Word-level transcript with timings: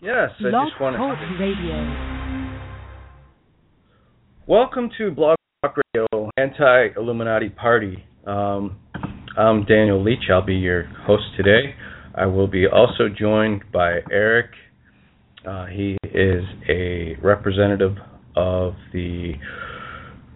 Yes, 0.00 0.30
I 0.40 0.50
Blog 0.50 0.68
just 0.68 0.80
want 0.80 0.96
Talk 0.96 1.18
to. 1.18 1.24
Radio. 1.38 1.78
Welcome 4.46 4.90
to 4.98 5.12
Blog 5.12 5.36
Talk 5.62 5.76
Radio 5.94 6.30
Anti 6.36 6.88
Illuminati 6.96 7.48
Party. 7.48 8.04
Um, 8.26 8.76
I'm 9.38 9.64
Daniel 9.64 10.02
Leach. 10.02 10.24
I'll 10.32 10.44
be 10.44 10.56
your 10.56 10.84
host 11.06 11.22
today. 11.36 11.74
I 12.14 12.26
will 12.26 12.48
be 12.48 12.66
also 12.66 13.08
joined 13.08 13.62
by 13.72 14.00
Eric. 14.10 14.50
Uh, 15.48 15.66
he 15.66 15.96
is 16.02 16.42
a 16.68 17.16
representative 17.22 17.96
of 18.36 18.74
the 18.92 19.34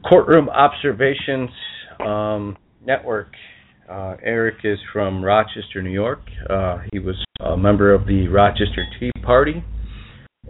Courtroom 0.09 0.49
Observations 0.49 1.51
um, 2.01 2.57
Network. 2.87 3.33
Uh, 3.89 4.17
Eric 4.23 4.57
is 4.65 4.79
from 4.93 5.25
Rochester, 5.25 5.83
New 5.83 5.91
York. 5.91 6.21
Uh, 6.51 6.79
he 6.93 6.99
was 6.99 7.17
a 7.41 7.57
member 7.57 7.95
of 7.95 8.07
the 8.07 8.29
Rochester 8.29 8.85
Tea 9.01 9.11
Party. 9.23 9.65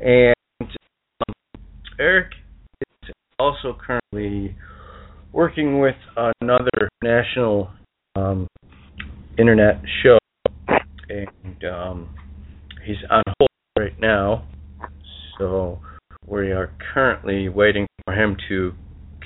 And 0.03 0.35
um, 0.61 1.63
Eric 2.01 2.33
is 2.83 3.11
also 3.39 3.77
currently 3.87 4.57
working 5.33 5.79
with 5.79 5.95
another 6.41 6.89
national 7.05 7.71
um, 8.17 8.49
internet 9.39 9.83
show. 10.03 10.19
And 11.09 11.65
um, 11.65 12.15
he's 12.85 12.97
on 13.09 13.23
hold 13.39 13.51
right 13.79 14.01
now. 14.01 14.49
So 15.39 15.79
we 16.27 16.51
are 16.51 16.73
currently 16.93 17.49
waiting 17.49 17.87
for 18.05 18.15
him 18.15 18.37
to 18.49 18.73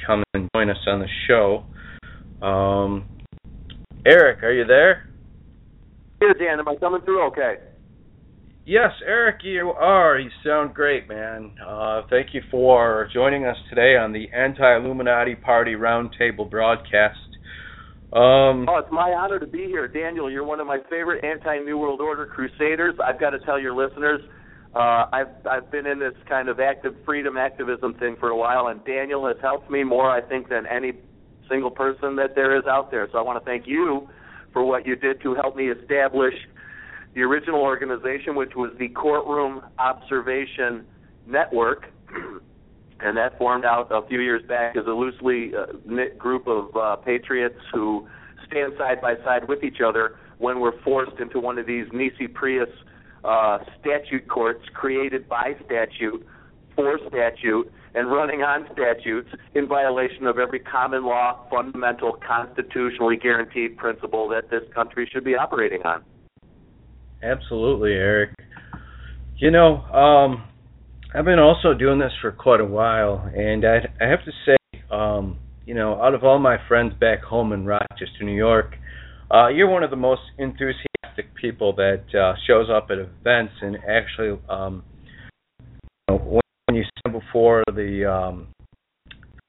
come 0.06 0.22
and 0.34 0.50
join 0.54 0.68
us 0.68 0.76
on 0.86 1.00
the 1.00 1.08
show. 1.26 1.64
Um, 2.46 3.08
Eric, 4.04 4.42
are 4.42 4.52
you 4.52 4.64
there? 4.64 5.08
Here, 6.20 6.34
Dan, 6.34 6.58
am 6.58 6.68
I 6.68 6.74
coming 6.76 7.00
through 7.02 7.26
okay? 7.28 7.54
Yes, 8.64 8.90
Eric, 9.06 9.40
you 9.42 9.70
are. 9.70 10.18
You 10.18 10.30
sound 10.44 10.74
great, 10.74 11.08
man. 11.08 11.52
Uh, 11.64 12.02
thank 12.10 12.28
you 12.32 12.42
for 12.50 13.08
joining 13.12 13.44
us 13.44 13.56
today 13.68 13.96
on 13.96 14.12
the 14.12 14.26
Anti 14.32 14.76
Illuminati 14.76 15.34
Party 15.34 15.74
Roundtable 15.74 16.48
broadcast. 16.48 17.16
Um, 18.12 18.66
Oh, 18.68 18.78
it's 18.78 18.92
my 18.92 19.10
honor 19.10 19.38
to 19.38 19.46
be 19.46 19.66
here. 19.66 19.88
Daniel, 19.88 20.30
you're 20.30 20.44
one 20.44 20.60
of 20.60 20.66
my 20.66 20.78
favorite 20.90 21.24
anti-New 21.24 21.78
World 21.78 22.00
Order 22.00 22.26
crusaders. 22.26 22.94
I've 23.04 23.18
got 23.18 23.30
to 23.30 23.38
tell 23.40 23.58
your 23.58 23.74
listeners, 23.74 24.20
uh, 24.74 25.06
I've 25.12 25.28
I've 25.50 25.70
been 25.70 25.86
in 25.86 25.98
this 25.98 26.14
kind 26.28 26.48
of 26.48 26.60
active 26.60 26.94
freedom 27.04 27.36
activism 27.36 27.94
thing 27.94 28.16
for 28.20 28.28
a 28.28 28.36
while, 28.36 28.66
and 28.68 28.84
Daniel 28.84 29.26
has 29.26 29.36
helped 29.42 29.70
me 29.70 29.82
more, 29.82 30.10
I 30.10 30.20
think, 30.20 30.48
than 30.48 30.66
any 30.66 30.92
single 31.48 31.70
person 31.70 32.16
that 32.16 32.34
there 32.34 32.56
is 32.56 32.64
out 32.66 32.90
there. 32.90 33.08
So 33.12 33.18
I 33.18 33.22
want 33.22 33.42
to 33.42 33.44
thank 33.44 33.66
you 33.66 34.08
for 34.52 34.64
what 34.64 34.86
you 34.86 34.96
did 34.96 35.20
to 35.22 35.34
help 35.34 35.56
me 35.56 35.68
establish 35.70 36.34
the 37.14 37.22
original 37.22 37.60
organization, 37.60 38.34
which 38.34 38.54
was 38.56 38.72
the 38.78 38.88
Courtroom 38.88 39.62
Observation 39.78 40.86
Network. 41.26 41.86
and 43.00 43.16
that 43.16 43.36
formed 43.38 43.64
out 43.64 43.88
a 43.90 44.06
few 44.08 44.20
years 44.20 44.42
back 44.46 44.76
as 44.76 44.86
a 44.86 44.90
loosely 44.90 45.52
uh, 45.54 45.66
knit 45.84 46.18
group 46.18 46.46
of 46.46 46.74
uh, 46.76 46.96
patriots 46.96 47.58
who 47.72 48.06
stand 48.46 48.72
side 48.78 49.00
by 49.00 49.14
side 49.24 49.48
with 49.48 49.64
each 49.64 49.78
other 49.84 50.18
when 50.38 50.60
we're 50.60 50.80
forced 50.82 51.18
into 51.20 51.38
one 51.38 51.58
of 51.58 51.66
these 51.66 51.86
Nisi 51.92 52.26
Prius 52.28 52.68
uh, 53.24 53.58
statute 53.80 54.28
courts 54.28 54.64
created 54.74 55.28
by 55.28 55.54
statute, 55.64 56.26
for 56.74 56.98
statute, 57.08 57.70
and 57.94 58.10
running 58.10 58.40
on 58.40 58.66
statutes 58.72 59.28
in 59.54 59.68
violation 59.68 60.26
of 60.26 60.38
every 60.38 60.60
common 60.60 61.04
law, 61.04 61.46
fundamental, 61.50 62.16
constitutionally 62.26 63.16
guaranteed 63.16 63.76
principle 63.76 64.28
that 64.28 64.50
this 64.50 64.62
country 64.74 65.08
should 65.12 65.24
be 65.24 65.34
operating 65.34 65.82
on. 65.82 66.02
Absolutely, 67.22 67.92
Eric. 67.92 68.30
You 69.36 69.50
know, 69.50 69.82
um, 69.92 70.44
I've 71.14 71.24
been 71.24 71.38
also 71.38 71.74
doing 71.74 71.98
this 71.98 72.12
for 72.20 72.32
quite 72.32 72.60
a 72.60 72.64
while, 72.64 73.30
and 73.34 73.64
I, 73.64 73.78
I 74.00 74.08
have 74.08 74.24
to 74.24 74.32
say, 74.46 74.80
um, 74.90 75.38
you 75.66 75.74
know, 75.74 76.00
out 76.00 76.14
of 76.14 76.24
all 76.24 76.38
my 76.38 76.56
friends 76.68 76.94
back 76.98 77.22
home 77.22 77.52
in 77.52 77.64
Rochester, 77.66 78.22
New 78.22 78.36
York, 78.36 78.74
uh, 79.32 79.48
you're 79.48 79.68
one 79.68 79.82
of 79.82 79.90
the 79.90 79.96
most 79.96 80.22
enthusiastic 80.38 81.34
people 81.40 81.74
that 81.76 82.04
uh, 82.14 82.34
shows 82.46 82.68
up 82.70 82.88
at 82.90 82.98
events 82.98 83.52
and 83.60 83.76
actually, 83.88 84.38
um, 84.48 84.82
you 86.08 86.16
know, 86.16 86.40
when 86.66 86.76
you 86.76 86.84
stand 86.98 87.18
before 87.18 87.62
the 87.66 88.10
um, 88.10 88.48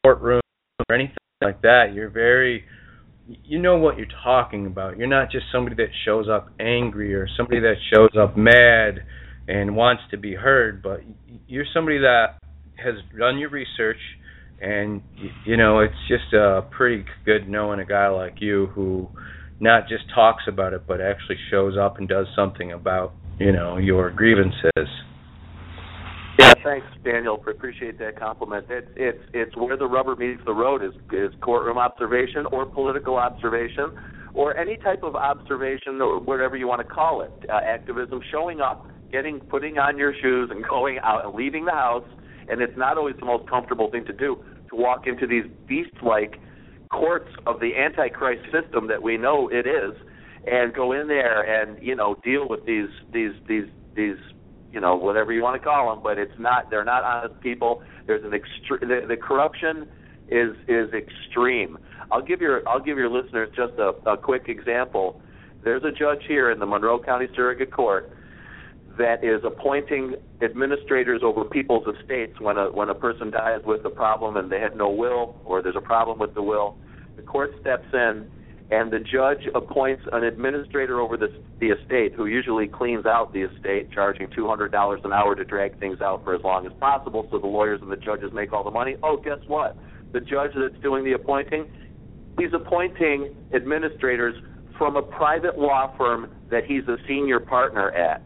courtroom 0.04 0.42
or 0.90 0.96
anything 0.96 1.16
like 1.42 1.62
that, 1.62 1.92
you're 1.94 2.10
very 2.10 2.64
you 3.46 3.58
know 3.60 3.78
what 3.78 3.98
you're 3.98 4.08
talking 4.24 4.66
about. 4.66 4.98
You're 4.98 5.08
not 5.08 5.32
just 5.32 5.46
somebody 5.52 5.76
that 5.78 5.90
shows 6.04 6.28
up 6.30 6.50
angry 6.60 7.16
or 7.16 7.28
somebody 7.38 7.62
that 7.62 7.76
shows 7.94 8.10
up 8.20 8.36
mad 8.36 9.06
and 9.48 9.76
wants 9.76 10.04
to 10.12 10.18
be 10.18 10.34
heard, 10.36 10.82
but 10.82 11.00
you're 11.48 11.66
somebody 11.74 12.00
that 12.00 12.38
has 12.76 12.96
done 13.18 13.38
your 13.38 13.50
research 13.50 13.98
and 14.62 15.02
you 15.46 15.58
know 15.58 15.80
it's 15.80 15.94
just 16.08 16.34
uh 16.34 16.62
pretty 16.72 17.04
good 17.26 17.48
knowing 17.48 17.80
a 17.80 17.86
guy 17.86 18.08
like 18.08 18.36
you 18.40 18.68
who 18.68 19.08
not 19.60 19.88
just 19.88 20.04
talks 20.14 20.44
about 20.48 20.74
it 20.74 20.84
but 20.88 21.02
actually 21.02 21.36
shows 21.52 21.76
up 21.78 21.98
and 21.98 22.08
does 22.08 22.28
something 22.36 22.72
about 22.72 23.14
you 23.40 23.52
know 23.52 23.78
your 23.78 24.10
grievances 24.10 24.88
Yeah, 26.40 26.54
thanks, 26.64 26.88
Daniel. 27.04 27.36
Appreciate 27.48 28.00
that 28.00 28.20
compliment. 28.20 28.66
It's 28.70 28.88
it's 28.96 29.24
it's 29.34 29.56
where 29.56 29.78
the 29.78 29.86
rubber 29.86 30.16
meets 30.16 30.42
the 30.46 30.54
road 30.54 30.84
is 30.84 30.94
is 31.12 31.32
courtroom 31.42 31.78
observation 31.78 32.46
or 32.52 32.66
political 32.66 33.18
observation 33.18 33.92
or 34.34 34.58
any 34.58 34.78
type 34.78 35.04
of 35.04 35.16
observation 35.16 36.02
or 36.02 36.20
whatever 36.20 36.58
you 36.58 36.68
want 36.68 36.82
to 36.82 36.92
call 36.92 37.22
it. 37.22 37.32
Uh, 37.50 37.60
activism, 37.64 38.20
showing 38.32 38.62
up, 38.62 38.88
getting 39.12 39.40
putting 39.42 39.78
on 39.78 39.98
your 39.98 40.14
shoes 40.22 40.50
and 40.52 40.64
going 40.70 40.98
out 41.04 41.26
and 41.26 41.36
leaving 41.36 41.66
the 41.66 41.72
house. 41.72 42.08
And 42.50 42.62
it's 42.62 42.78
not 42.78 42.98
always 42.98 43.16
the 43.20 43.26
most 43.26 43.50
comfortable 43.50 43.90
thing 43.92 44.06
to 44.06 44.14
do 44.14 44.38
to 44.70 44.76
walk 44.76 45.08
into 45.08 45.28
these 45.28 45.46
beast-like 45.68 46.40
courts 46.92 47.30
of 47.48 47.60
the 47.60 47.72
antichrist 47.78 48.44
system 48.52 48.88
that 48.88 49.02
we 49.02 49.18
know 49.18 49.50
it 49.50 49.66
is, 49.66 49.94
and 50.46 50.74
go 50.74 50.92
in 50.92 51.08
there 51.08 51.42
and 51.42 51.82
you 51.82 51.96
know 51.96 52.16
deal 52.24 52.50
with 52.50 52.66
these 52.66 52.90
these 53.14 53.34
these 53.48 53.66
these 53.96 54.18
you 54.74 54.82
know 54.82 54.96
whatever 54.96 55.32
you 55.32 55.42
want 55.42 55.62
to 55.62 55.66
call 55.66 55.94
them, 55.94 56.02
but 56.04 56.18
it's 56.18 56.38
not 56.40 56.70
they're 56.70 56.84
not 56.84 57.04
honest 57.04 57.40
people. 57.42 57.82
There's 58.08 58.24
an 58.24 58.32
extre- 58.32 58.82
the, 58.82 59.08
the 59.08 59.16
corruption 59.16 59.88
is 60.28 60.56
is 60.68 60.90
extreme. 60.94 61.78
I'll 62.12 62.24
give 62.24 62.42
your 62.42 62.68
I'll 62.68 62.82
give 62.82 62.98
your 62.98 63.10
listeners 63.10 63.50
just 63.56 63.74
a, 63.78 63.94
a 64.10 64.18
quick 64.18 64.44
example. 64.48 65.22
There's 65.64 65.84
a 65.84 65.92
judge 65.92 66.24
here 66.28 66.52
in 66.52 66.60
the 66.60 66.66
Monroe 66.66 67.00
County 67.00 67.28
Surrogate 67.36 67.72
Court 67.72 68.12
that 68.98 69.24
is 69.24 69.42
appointing 69.46 70.16
administrators 70.42 71.22
over 71.24 71.46
people's 71.46 71.86
estates 71.88 72.40
when 72.40 72.58
a 72.58 72.66
when 72.66 72.90
a 72.90 72.96
person 72.96 73.32
dies 73.32 73.62
with 73.66 73.86
a 73.86 73.90
problem 73.90 74.38
and 74.38 74.52
they 74.52 74.60
had 74.60 74.76
no 74.76 74.90
will 74.90 75.36
or 75.46 75.62
there's 75.62 75.76
a 75.78 75.82
problem 75.82 76.20
with 76.20 76.34
the 76.34 76.44
will. 76.44 76.78
The 77.16 77.22
court 77.22 77.52
steps 77.62 77.86
in 77.94 78.28
and 78.72 78.92
the 78.92 79.00
judge 79.00 79.48
appoints 79.54 80.04
an 80.12 80.24
administrator 80.24 81.00
over 81.00 81.18
the, 81.18 81.28
the 81.60 81.68
estate 81.68 82.14
who 82.16 82.26
usually 82.26 82.68
cleans 82.68 83.06
out 83.06 83.34
the 83.34 83.42
estate, 83.42 83.92
charging 83.92 84.28
$200 84.28 85.06
an 85.06 85.14
hour 85.14 85.36
to 85.36 85.44
drag 85.44 85.80
things 85.80 86.02
out 86.02 86.24
for 86.24 86.34
as 86.34 86.42
long 86.44 86.66
as 86.66 86.72
possible 86.80 87.28
so 87.32 87.38
the 87.40 87.48
lawyers 87.48 87.82
and 87.82 87.92
the 87.92 87.98
judges 87.98 88.32
make 88.34 88.54
all 88.54 88.64
the 88.64 88.72
money. 88.72 88.96
Oh, 89.04 89.18
guess 89.18 89.40
what? 89.48 89.78
The 90.12 90.22
judge 90.22 90.52
that's 90.56 90.82
doing 90.82 91.04
the 91.04 91.14
appointing, 91.14 91.72
he's 92.40 92.54
appointing 92.54 93.36
administrators 93.54 94.36
from 94.78 94.96
a 94.96 95.02
private 95.02 95.60
law 95.60 95.96
firm 95.98 96.32
that 96.50 96.66
he's 96.66 96.88
a 96.88 96.98
senior 97.08 97.40
partner 97.40 97.92
at. 97.92 98.24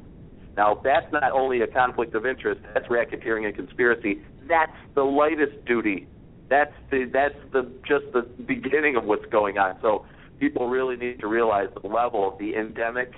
Now, 0.55 0.79
that's 0.83 1.11
not 1.11 1.31
only 1.31 1.61
a 1.61 1.67
conflict 1.67 2.15
of 2.15 2.25
interest, 2.25 2.61
that's 2.73 2.87
racketeering 2.87 3.45
and 3.45 3.55
conspiracy. 3.55 4.21
That's 4.47 4.71
the 4.95 5.03
lightest 5.03 5.65
duty. 5.65 6.07
That's 6.49 6.73
the 6.89 7.09
that's 7.11 7.35
the 7.51 7.69
just 7.85 8.05
the 8.13 8.21
beginning 8.21 8.95
of 8.95 9.03
what's 9.03 9.25
going 9.25 9.57
on. 9.57 9.77
So 9.81 10.05
people 10.39 10.69
really 10.69 10.95
need 10.95 11.19
to 11.19 11.27
realize 11.27 11.67
the 11.81 11.87
level 11.87 12.27
of 12.27 12.37
the 12.39 12.55
endemic 12.55 13.11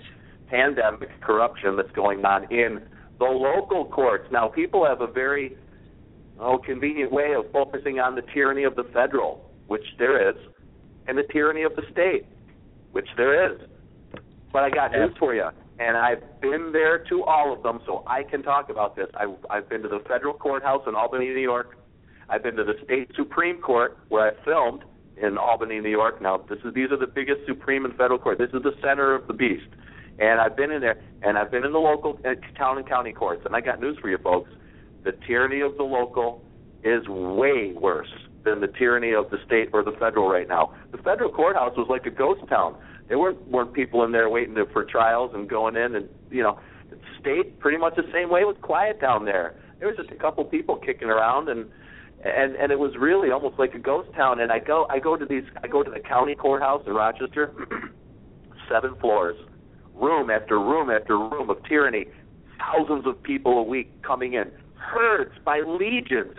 pandemic 0.50 1.10
corruption 1.22 1.76
that's 1.76 1.92
going 1.92 2.26
on 2.26 2.44
in 2.52 2.82
the 3.20 3.26
local 3.26 3.86
courts. 3.86 4.28
Now, 4.32 4.48
people 4.48 4.86
have 4.86 5.02
a 5.02 5.08
very 5.08 5.58
oh, 6.40 6.58
convenient 6.58 7.12
way 7.12 7.34
of 7.38 7.52
focusing 7.52 8.00
on 8.00 8.16
the 8.16 8.24
tyranny 8.34 8.64
of 8.64 8.76
the 8.76 8.86
federal, 8.94 9.52
which 9.68 9.84
there 9.98 10.30
is, 10.30 10.36
and 11.08 11.18
the 11.18 11.26
tyranny 11.32 11.64
of 11.64 11.76
the 11.76 11.84
state, 11.92 12.26
which 12.92 13.08
there 13.18 13.52
is. 13.52 13.60
But 14.52 14.64
I 14.64 14.70
got 14.70 14.92
news 14.92 15.16
for 15.20 15.36
you, 15.36 15.48
and 15.80 15.96
I've 15.96 16.42
been 16.42 16.72
there 16.72 17.04
to 17.10 17.24
all 17.24 17.54
of 17.54 17.62
them, 17.62 17.82
so 17.86 18.04
I 18.08 18.24
can 18.24 18.42
talk 18.42 18.70
about 18.70 18.96
this. 18.96 19.08
I've, 19.16 19.36
I've 19.50 19.70
been 19.70 19.84
to 19.84 19.90
the 19.90 20.00
federal 20.08 20.34
courthouse 20.34 20.84
in 20.88 20.96
Albany, 20.96 21.26
New 21.26 21.40
York. 21.40 21.78
I've 22.30 22.44
been 22.44 22.56
to 22.56 22.64
the 22.64 22.76
state 22.86 23.12
supreme 23.16 23.60
court 23.60 23.98
where 24.10 24.32
I 24.32 24.46
filmed 24.46 24.84
in 25.22 25.38
Albany, 25.38 25.80
New 25.80 25.90
York. 25.90 26.22
Now, 26.22 26.38
this 26.38 26.60
is 26.66 26.74
these 26.74 26.92
are 26.92 26.98
the 26.98 27.08
biggest 27.08 27.42
supreme 27.48 27.86
and 27.86 27.96
federal 27.96 28.20
court. 28.20 28.38
This 28.38 28.50
is 28.54 28.64
the 28.64 28.76
center 28.82 29.16
of 29.16 29.28
the 29.28 29.34
beast. 29.34 29.68
And 30.20 30.42
I've 30.42 30.58
been 30.58 30.72
in 30.72 30.82
there, 30.82 31.02
and 31.22 31.38
I've 31.38 31.52
been 31.52 31.64
in 31.64 31.72
the 31.72 31.80
local 31.80 32.20
uh, 32.26 32.36
town 32.58 32.78
and 32.78 32.88
county 32.88 33.14
courts. 33.14 33.44
And 33.46 33.56
I 33.56 33.62
got 33.62 33.80
news 33.80 33.98
for 34.02 34.10
you, 34.10 34.18
folks: 34.18 34.50
the 35.04 35.14
tyranny 35.26 35.62
of 35.62 35.78
the 35.78 35.84
local 35.84 36.44
is 36.84 37.08
way 37.08 37.74
worse 37.74 38.12
than 38.44 38.62
the 38.62 38.68
tyranny 38.68 39.14
of 39.14 39.30
the 39.30 39.38
state 39.46 39.70
or 39.74 39.84
the 39.84 39.92
federal 40.00 40.30
right 40.30 40.48
now. 40.48 40.74
The 40.92 40.98
federal 41.00 41.32
courthouse 41.32 41.76
was 41.78 41.88
like 41.90 42.06
a 42.06 42.10
ghost 42.10 42.42
town. 42.50 42.76
There 43.08 43.18
weren't 43.18 43.48
weren't 43.48 43.74
people 43.74 44.04
in 44.04 44.12
there 44.12 44.30
waiting 44.30 44.56
to, 44.56 44.66
for 44.68 44.84
trials 44.84 45.32
and 45.34 45.50
going 45.50 45.76
in, 45.76 45.96
and 45.96 46.10
you 46.30 46.44
know, 46.44 46.60
state, 47.20 47.60
pretty 47.60 47.78
much 47.78 47.96
the 47.96 48.10
same 48.14 48.30
way. 48.30 48.42
It 48.42 48.48
was 48.48 48.58
quiet 48.62 49.02
down 49.02 49.26
there. 49.26 49.56
There 49.80 49.88
was 49.88 49.98
just 49.98 50.12
a 50.12 50.16
couple 50.16 50.44
people 50.46 50.76
kicking 50.76 51.10
around, 51.10 51.50
and 51.50 51.70
and 52.24 52.56
and 52.56 52.72
it 52.72 52.80
was 52.80 52.92
really 53.00 53.32
almost 53.32 53.58
like 53.58 53.74
a 53.74 53.80
ghost 53.80 54.10
town. 54.16 54.40
And 54.40 54.52
I 54.52 54.60
go 54.60 54.86
I 54.90 55.00
go 55.00 55.16
to 55.16 55.26
these 55.26 55.44
I 55.64 55.68
go 55.68 55.84
to 55.84 55.92
the 55.92 56.00
county 56.00 56.36
courthouse 56.36 56.84
in 56.86 56.94
Rochester, 56.94 57.54
seven 58.70 58.96
floors, 59.00 59.38
room 59.96 60.30
after 60.30 60.60
room 60.60 60.90
after 60.90 61.18
room 61.18 61.50
of 61.50 61.58
tyranny, 61.68 62.08
thousands 62.58 63.06
of 63.08 63.22
people 63.24 63.60
a 63.60 63.64
week 63.64 64.02
coming 64.04 64.34
in, 64.34 64.52
herds 64.76 65.32
by 65.46 65.62
legions, 65.62 66.36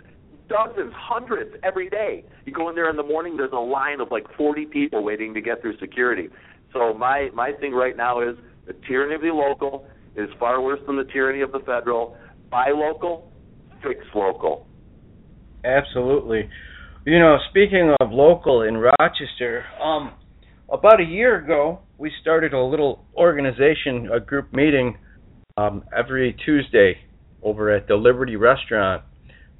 dozens, 0.49 0.93
hundreds 0.95 1.55
every 1.63 1.89
day. 1.89 2.25
You 2.45 2.53
go 2.53 2.69
in 2.69 2.75
there 2.75 2.91
in 2.91 2.97
the 2.97 3.03
morning, 3.03 3.37
there's 3.37 3.53
a 3.53 3.57
line 3.57 4.01
of 4.01 4.11
like 4.11 4.27
40 4.37 4.67
people 4.67 5.03
waiting 5.03 5.33
to 5.35 5.41
get 5.41 5.63
through 5.63 5.79
security. 5.79 6.29
So 6.73 6.93
my 6.93 7.31
my 7.35 7.53
thing 7.53 7.73
right 7.73 7.97
now 7.97 8.21
is 8.21 8.37
the 8.67 8.75
tyranny 8.87 9.15
of 9.15 9.23
the 9.23 9.29
local 9.29 9.87
is 10.17 10.29
far 10.39 10.61
worse 10.61 10.81
than 10.87 10.97
the 10.97 11.05
tyranny 11.05 11.41
of 11.41 11.53
the 11.53 11.61
federal. 11.61 12.17
Buy 12.51 12.71
local, 12.75 13.33
fix 13.83 14.05
local. 14.15 14.67
Absolutely. 15.65 16.49
You 17.07 17.19
know, 17.19 17.39
speaking 17.51 17.95
of 18.01 18.11
local 18.11 18.63
in 18.63 18.77
Rochester, 18.77 19.65
um, 19.83 20.13
about 20.71 21.01
a 21.01 21.05
year 21.05 21.43
ago, 21.43 21.81
we 21.99 22.13
started 22.21 22.53
a 22.53 22.63
little 22.63 23.05
organization, 23.15 24.09
a 24.13 24.21
group 24.21 24.53
meeting 24.53 24.97
um, 25.57 25.85
every 25.97 26.37
Tuesday 26.45 26.97
over 27.43 27.75
at 27.75 27.89
the 27.89 27.95
Liberty 27.95 28.37
Restaurant. 28.37 29.03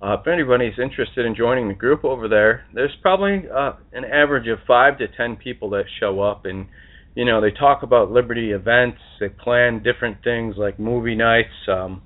Uh, 0.03 0.17
if 0.21 0.27
anybody's 0.27 0.79
interested 0.83 1.27
in 1.27 1.35
joining 1.37 1.69
the 1.69 1.75
group 1.75 2.05
over 2.05 2.29
there, 2.29 2.65
there's 2.75 2.95
probably 3.03 3.43
uh, 3.55 3.73
an 3.93 4.05
average 4.05 4.49
of 4.49 4.59
five 4.67 4.97
to 4.99 5.07
ten 5.17 5.37
people 5.37 5.69
that 5.71 5.85
show 5.99 6.23
up, 6.23 6.47
and 6.47 6.67
you 7.15 7.25
know 7.25 7.41
they 7.41 7.51
talk 7.51 7.83
about 7.83 8.11
Liberty 8.11 8.53
events. 8.53 8.99
They 9.19 9.29
plan 9.29 9.83
different 9.83 10.19
things 10.25 10.55
like 10.57 10.79
movie 10.79 11.17
nights, 11.17 11.69
um, 11.69 12.03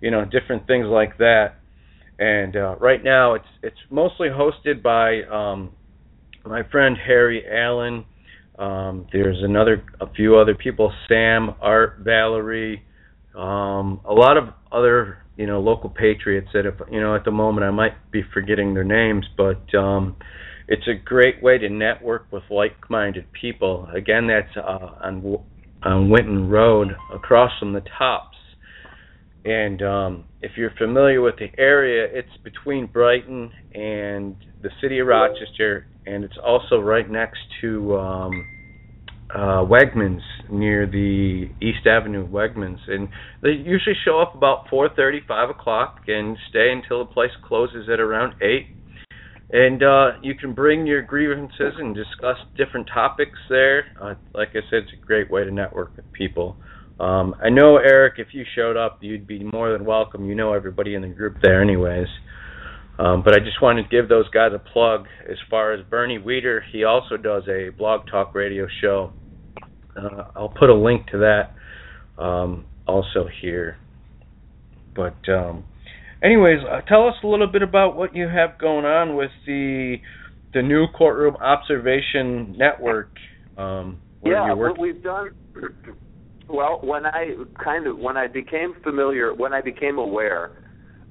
you 0.00 0.10
know, 0.10 0.24
different 0.24 0.66
things 0.66 0.86
like 0.86 1.18
that. 1.18 1.54
And 2.18 2.56
uh, 2.56 2.76
right 2.76 3.02
now, 3.04 3.34
it's 3.34 3.44
it's 3.62 3.76
mostly 3.90 4.28
hosted 4.28 4.82
by 4.82 5.22
um, 5.24 5.72
my 6.44 6.62
friend 6.70 6.96
Harry 7.06 7.44
Allen. 7.46 8.04
Um, 8.58 9.06
there's 9.12 9.42
another, 9.42 9.84
a 10.00 10.10
few 10.14 10.38
other 10.38 10.54
people: 10.54 10.92
Sam, 11.08 11.54
Art, 11.60 11.98
Valerie, 12.00 12.82
um, 13.36 14.00
a 14.06 14.14
lot 14.14 14.38
of 14.38 14.44
other, 14.72 15.18
you 15.36 15.46
know, 15.46 15.60
local 15.60 15.90
patriots 15.90 16.48
that, 16.54 16.64
if 16.64 16.74
you 16.90 17.00
know, 17.00 17.14
at 17.14 17.24
the 17.26 17.30
moment 17.30 17.66
I 17.66 17.70
might 17.70 18.10
be 18.10 18.22
forgetting 18.32 18.72
their 18.72 18.84
names, 18.84 19.26
but 19.36 19.74
um, 19.74 20.16
it's 20.68 20.88
a 20.88 20.94
great 20.94 21.42
way 21.42 21.58
to 21.58 21.68
network 21.68 22.26
with 22.32 22.44
like-minded 22.50 23.26
people. 23.32 23.88
Again, 23.94 24.26
that's 24.26 24.56
uh, 24.56 25.04
on 25.04 25.44
on 25.82 26.08
Winton 26.08 26.48
Road, 26.48 26.88
across 27.12 27.52
from 27.58 27.74
the 27.74 27.82
Tops. 27.98 28.35
And 29.46 29.80
um, 29.80 30.24
if 30.42 30.52
you're 30.56 30.72
familiar 30.76 31.20
with 31.20 31.36
the 31.38 31.46
area, 31.56 32.08
it's 32.12 32.28
between 32.42 32.88
Brighton 32.92 33.52
and 33.72 34.34
the 34.60 34.70
city 34.80 34.98
of 34.98 35.06
Rochester, 35.06 35.86
and 36.04 36.24
it's 36.24 36.36
also 36.44 36.80
right 36.80 37.08
next 37.08 37.38
to 37.60 37.96
um, 37.96 38.46
uh, 39.32 39.62
Wegmans 39.62 40.22
near 40.50 40.88
the 40.88 41.48
East 41.62 41.86
Avenue 41.86 42.28
Wegmans, 42.28 42.80
and 42.88 43.08
they 43.40 43.50
usually 43.50 43.94
show 44.04 44.20
up 44.20 44.34
about 44.34 44.66
4:30, 44.68 45.20
5 45.28 45.50
o'clock, 45.50 46.00
and 46.08 46.36
stay 46.50 46.72
until 46.72 47.04
the 47.04 47.12
place 47.12 47.30
closes 47.46 47.88
at 47.88 48.00
around 48.00 48.34
eight. 48.42 48.66
And 49.50 49.80
uh, 49.80 50.06
you 50.22 50.34
can 50.34 50.54
bring 50.54 50.88
your 50.88 51.02
grievances 51.02 51.74
and 51.78 51.94
discuss 51.94 52.36
different 52.56 52.88
topics 52.92 53.38
there. 53.48 53.84
Uh, 54.00 54.14
like 54.34 54.48
I 54.54 54.60
said, 54.68 54.82
it's 54.82 54.92
a 54.92 55.06
great 55.06 55.30
way 55.30 55.44
to 55.44 55.52
network 55.52 55.96
with 55.96 56.12
people. 56.12 56.56
Um, 56.98 57.34
I 57.42 57.50
know 57.50 57.76
Eric, 57.76 58.14
if 58.18 58.28
you 58.32 58.44
showed 58.54 58.76
up, 58.76 58.98
you'd 59.02 59.26
be 59.26 59.44
more 59.44 59.72
than 59.72 59.84
welcome. 59.84 60.28
You 60.28 60.34
know 60.34 60.54
everybody 60.54 60.94
in 60.94 61.02
the 61.02 61.08
group 61.08 61.36
there, 61.42 61.62
anyways. 61.62 62.06
Um, 62.98 63.22
but 63.22 63.34
I 63.34 63.40
just 63.40 63.60
wanted 63.60 63.82
to 63.82 63.88
give 63.88 64.08
those 64.08 64.28
guys 64.30 64.52
a 64.54 64.58
plug. 64.58 65.06
As 65.30 65.36
far 65.50 65.74
as 65.74 65.84
Bernie 65.90 66.18
Weeder, 66.18 66.64
he 66.72 66.84
also 66.84 67.18
does 67.18 67.42
a 67.48 67.68
blog 67.76 68.06
talk 68.10 68.34
radio 68.34 68.66
show. 68.80 69.12
Uh, 69.94 70.24
I'll 70.34 70.48
put 70.58 70.70
a 70.70 70.74
link 70.74 71.06
to 71.08 71.18
that 71.18 72.22
um, 72.22 72.64
also 72.86 73.28
here. 73.42 73.76
But 74.94 75.16
um, 75.28 75.64
anyways, 76.22 76.60
uh, 76.70 76.80
tell 76.82 77.06
us 77.06 77.14
a 77.22 77.26
little 77.26 77.46
bit 77.46 77.62
about 77.62 77.96
what 77.96 78.16
you 78.16 78.28
have 78.28 78.58
going 78.58 78.86
on 78.86 79.16
with 79.16 79.30
the 79.46 79.96
the 80.54 80.62
new 80.62 80.86
courtroom 80.96 81.36
observation 81.36 82.56
network. 82.56 83.10
Um, 83.58 84.00
yeah, 84.24 84.54
what 84.54 84.78
we've 84.78 85.02
done 85.02 85.32
well, 86.48 86.78
when 86.82 87.06
I 87.06 87.34
kind 87.62 87.86
of 87.86 87.98
when 87.98 88.16
I 88.16 88.26
became 88.26 88.74
familiar, 88.82 89.34
when 89.34 89.52
I 89.52 89.60
became 89.60 89.98
aware 89.98 90.50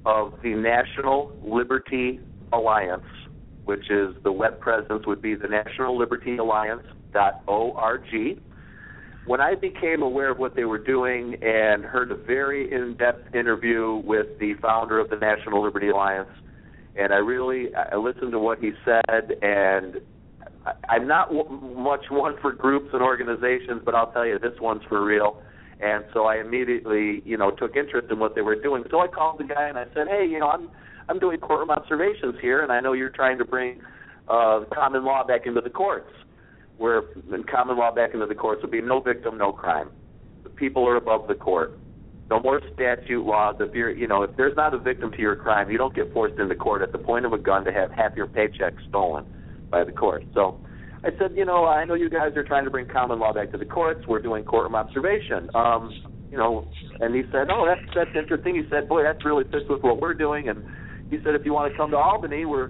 of 0.05 0.33
the 0.43 0.53
National 0.53 1.31
Liberty 1.43 2.19
Alliance, 2.53 3.03
which 3.65 3.89
is 3.89 4.15
the 4.23 4.31
web 4.31 4.59
presence 4.59 5.03
would 5.07 5.21
be 5.21 5.35
the 5.35 5.47
National 5.47 5.97
Liberty 5.97 6.37
Alliance 6.37 6.83
dot 7.13 7.41
org. 7.47 8.03
When 9.25 9.41
I 9.41 9.55
became 9.55 10.03
aware 10.03 10.31
of 10.31 10.37
what 10.37 10.55
they 10.55 10.65
were 10.65 10.77
doing 10.77 11.35
and 11.41 11.83
heard 11.83 12.11
a 12.11 12.15
very 12.15 12.71
in-depth 12.71 13.33
interview 13.33 14.01
with 14.05 14.27
the 14.39 14.53
founder 14.61 14.99
of 14.99 15.09
the 15.09 15.15
National 15.15 15.63
Liberty 15.63 15.89
Alliance, 15.89 16.29
and 16.95 17.11
I 17.11 17.17
really 17.17 17.69
I 17.75 17.97
listened 17.97 18.31
to 18.33 18.39
what 18.39 18.59
he 18.59 18.71
said 18.85 19.31
and 19.41 19.95
I'm 20.89 21.07
not 21.07 21.29
w- 21.29 21.49
much 21.75 22.05
one 22.09 22.35
for 22.41 22.51
groups 22.51 22.89
and 22.93 23.01
organizations, 23.01 23.81
but 23.85 23.93
I'll 23.95 24.11
tell 24.11 24.25
you 24.25 24.39
this 24.39 24.59
one's 24.59 24.81
for 24.89 25.03
real. 25.03 25.37
And 25.79 26.05
so 26.13 26.25
I 26.25 26.37
immediately, 26.37 27.21
you 27.25 27.37
know, 27.37 27.51
took 27.51 27.75
interest 27.75 28.07
in 28.09 28.19
what 28.19 28.33
they 28.33 28.41
were 28.41 28.55
doing. 28.55 28.83
So 28.89 29.01
I 29.01 29.07
called 29.07 29.39
the 29.39 29.43
guy 29.43 29.67
and 29.67 29.77
I 29.77 29.85
said, 29.93 30.07
"Hey, 30.07 30.25
you 30.25 30.39
know, 30.39 30.47
I'm 30.47 30.69
I'm 31.09 31.19
doing 31.19 31.39
courtroom 31.39 31.69
observations 31.69 32.35
here, 32.41 32.63
and 32.63 32.71
I 32.71 32.79
know 32.79 32.93
you're 32.93 33.09
trying 33.09 33.37
to 33.37 33.45
bring 33.45 33.79
uh, 34.27 34.61
common 34.73 35.05
law 35.05 35.25
back 35.25 35.45
into 35.45 35.61
the 35.61 35.69
courts, 35.69 36.09
where 36.77 37.03
common 37.51 37.77
law 37.77 37.93
back 37.93 38.13
into 38.13 38.25
the 38.25 38.35
courts 38.35 38.61
would 38.63 38.71
be 38.71 38.81
no 38.81 39.01
victim, 39.01 39.37
no 39.37 39.51
crime. 39.51 39.89
The 40.43 40.49
people 40.49 40.87
are 40.87 40.95
above 40.95 41.27
the 41.27 41.35
court. 41.35 41.79
No 42.31 42.39
more 42.39 42.59
statute 42.73 43.23
laws. 43.23 43.55
If 43.59 43.75
you're, 43.75 43.91
you 43.91 44.07
know, 44.07 44.23
if 44.23 44.31
there's 44.35 44.55
not 44.55 44.73
a 44.73 44.79
victim 44.79 45.11
to 45.11 45.21
your 45.21 45.35
crime, 45.35 45.69
you 45.69 45.77
don't 45.77 45.93
get 45.93 46.11
forced 46.11 46.39
into 46.39 46.55
court 46.55 46.81
at 46.81 46.91
the 46.91 46.97
point 46.97 47.23
of 47.25 47.33
a 47.33 47.37
gun 47.37 47.65
to 47.65 47.71
have 47.71 47.91
half 47.91 48.13
your 48.15 48.25
paycheck 48.25 48.73
stolen 48.89 49.25
by 49.75 49.83
the 49.83 49.91
court. 49.91 50.23
So 50.33 50.57
I 51.03 51.09
said, 51.19 51.35
you 51.35 51.43
know, 51.43 51.65
I 51.65 51.83
know 51.83 51.95
you 51.95 52.09
guys 52.09 52.31
are 52.37 52.43
trying 52.43 52.63
to 52.63 52.71
bring 52.71 52.87
common 52.87 53.19
law 53.19 53.33
back 53.33 53.51
to 53.51 53.57
the 53.57 53.65
courts. 53.65 54.07
We're 54.07 54.21
doing 54.21 54.45
courtroom 54.45 54.75
observation. 54.75 55.49
Um, 55.53 55.91
you 56.31 56.37
know, 56.37 56.67
and 57.01 57.13
he 57.13 57.23
said, 57.31 57.47
oh, 57.51 57.67
that's 57.67 57.85
that's 57.93 58.15
interesting. 58.17 58.55
He 58.55 58.63
said, 58.69 58.87
boy, 58.87 59.03
that's 59.03 59.23
really 59.25 59.43
fits 59.43 59.65
with 59.69 59.83
what 59.83 59.99
we're 59.99 60.13
doing. 60.13 60.47
And 60.47 60.63
he 61.09 61.17
said, 61.23 61.35
if 61.35 61.45
you 61.45 61.53
want 61.53 61.71
to 61.71 61.77
come 61.77 61.91
to 61.91 61.97
Albany, 61.97 62.45
we're 62.45 62.69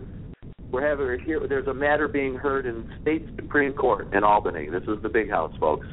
we're 0.72 0.88
having 0.88 1.24
here. 1.24 1.40
There's 1.48 1.68
a 1.68 1.74
matter 1.74 2.08
being 2.08 2.36
heard 2.36 2.66
in 2.66 2.90
state 3.04 3.28
supreme 3.36 3.74
court 3.74 4.12
in 4.14 4.24
Albany. 4.24 4.68
This 4.70 4.84
is 4.84 5.02
the 5.04 5.10
big 5.10 5.30
house, 5.30 5.54
folks. 5.60 5.86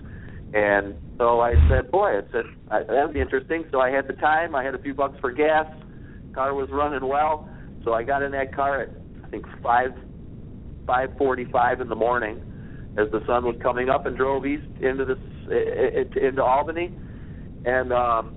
And 0.55 0.95
so 1.19 1.41
I 1.41 1.53
said, 1.69 1.91
boy, 1.91 2.19
I 2.19 2.21
said 2.33 2.45
that 2.71 3.05
would 3.05 3.15
be 3.15 3.21
interesting. 3.21 3.65
So 3.71 3.81
I 3.81 3.91
had 3.91 4.09
the 4.09 4.15
time. 4.15 4.55
I 4.55 4.65
had 4.65 4.75
a 4.75 4.79
few 4.79 4.95
bucks 4.95 5.19
for 5.21 5.31
gas. 5.31 5.67
Car 6.35 6.55
was 6.55 6.71
running 6.73 7.07
well, 7.07 7.49
so 7.85 7.93
I 7.93 8.03
got 8.03 8.23
in 8.23 8.33
that 8.33 8.57
car 8.57 8.81
at 8.83 8.89
I 9.25 9.29
think 9.29 9.45
five 9.63 9.91
5:45 10.87 11.81
in 11.81 11.89
the 11.89 11.95
morning 11.97 12.41
as 12.97 13.11
the 13.11 13.21
sun 13.27 13.45
was 13.45 13.57
coming 13.63 13.89
up 13.89 14.07
and 14.07 14.17
drove 14.17 14.45
east 14.47 14.67
into 14.81 15.05
this 15.05 15.19
into 16.17 16.43
Albany, 16.43 16.93
and 17.65 17.93
um, 17.93 18.35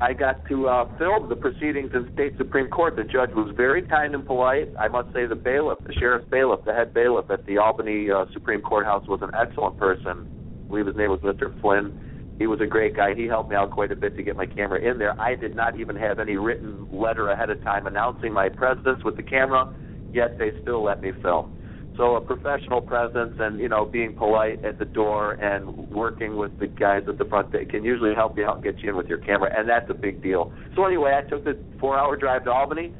I 0.00 0.12
got 0.12 0.46
to 0.48 0.68
uh, 0.68 0.84
film 0.96 1.28
the 1.28 1.34
proceedings 1.34 1.90
in 1.92 2.08
state 2.12 2.34
supreme 2.38 2.68
court. 2.68 2.94
The 2.96 3.02
judge 3.02 3.30
was 3.34 3.52
very 3.56 3.82
kind 3.82 4.14
and 4.14 4.24
polite. 4.24 4.68
I 4.78 4.86
must 4.86 5.12
say 5.12 5.26
the 5.26 5.34
bailiff, 5.34 5.78
the 5.84 5.92
sheriff's 5.94 6.28
bailiff, 6.30 6.64
the 6.64 6.72
head 6.72 6.94
bailiff 6.94 7.30
at 7.30 7.44
the 7.46 7.58
Albany 7.58 8.08
uh, 8.10 8.26
Supreme 8.32 8.60
Courthouse 8.60 9.06
was 9.08 9.20
an 9.22 9.30
excellent 9.34 9.76
person. 9.76 10.28
I 10.64 10.68
believe 10.68 10.86
his 10.86 10.96
name 10.96 11.10
was 11.10 11.20
Mr. 11.20 11.58
Flynn. 11.60 11.98
He 12.38 12.46
was 12.46 12.60
a 12.60 12.66
great 12.66 12.94
guy. 12.94 13.14
He 13.16 13.26
helped 13.26 13.50
me 13.50 13.56
out 13.56 13.72
quite 13.72 13.90
a 13.90 13.96
bit 13.96 14.16
to 14.16 14.22
get 14.22 14.36
my 14.36 14.46
camera 14.46 14.80
in 14.80 14.98
there. 14.98 15.20
I 15.20 15.34
did 15.34 15.56
not 15.56 15.80
even 15.80 15.96
have 15.96 16.20
any 16.20 16.36
written 16.36 16.86
letter 16.92 17.30
ahead 17.30 17.50
of 17.50 17.60
time 17.64 17.88
announcing 17.88 18.32
my 18.32 18.48
presence 18.48 19.02
with 19.04 19.16
the 19.16 19.24
camera, 19.24 19.74
yet 20.12 20.38
they 20.38 20.52
still 20.62 20.84
let 20.84 21.02
me 21.02 21.10
film. 21.22 21.57
So 21.98 22.14
a 22.14 22.20
professional 22.20 22.80
presence 22.80 23.34
and 23.40 23.58
you 23.58 23.68
know 23.68 23.84
being 23.84 24.14
polite 24.14 24.64
at 24.64 24.78
the 24.78 24.84
door 24.84 25.32
and 25.32 25.90
working 25.90 26.36
with 26.36 26.56
the 26.60 26.68
guys 26.68 27.02
at 27.08 27.18
the 27.18 27.24
front 27.24 27.50
they 27.50 27.64
can 27.64 27.82
usually 27.82 28.14
help 28.14 28.38
you 28.38 28.46
out 28.46 28.54
and 28.54 28.64
get 28.64 28.80
you 28.84 28.90
in 28.90 28.96
with 28.96 29.08
your 29.08 29.18
camera, 29.18 29.50
and 29.52 29.68
that's 29.68 29.90
a 29.90 29.94
big 29.94 30.22
deal. 30.22 30.52
So 30.76 30.86
anyway, 30.86 31.18
I 31.18 31.28
took 31.28 31.44
the 31.44 31.58
four-hour 31.80 32.16
drive 32.16 32.44
to 32.44 32.52
Albany, 32.52 32.94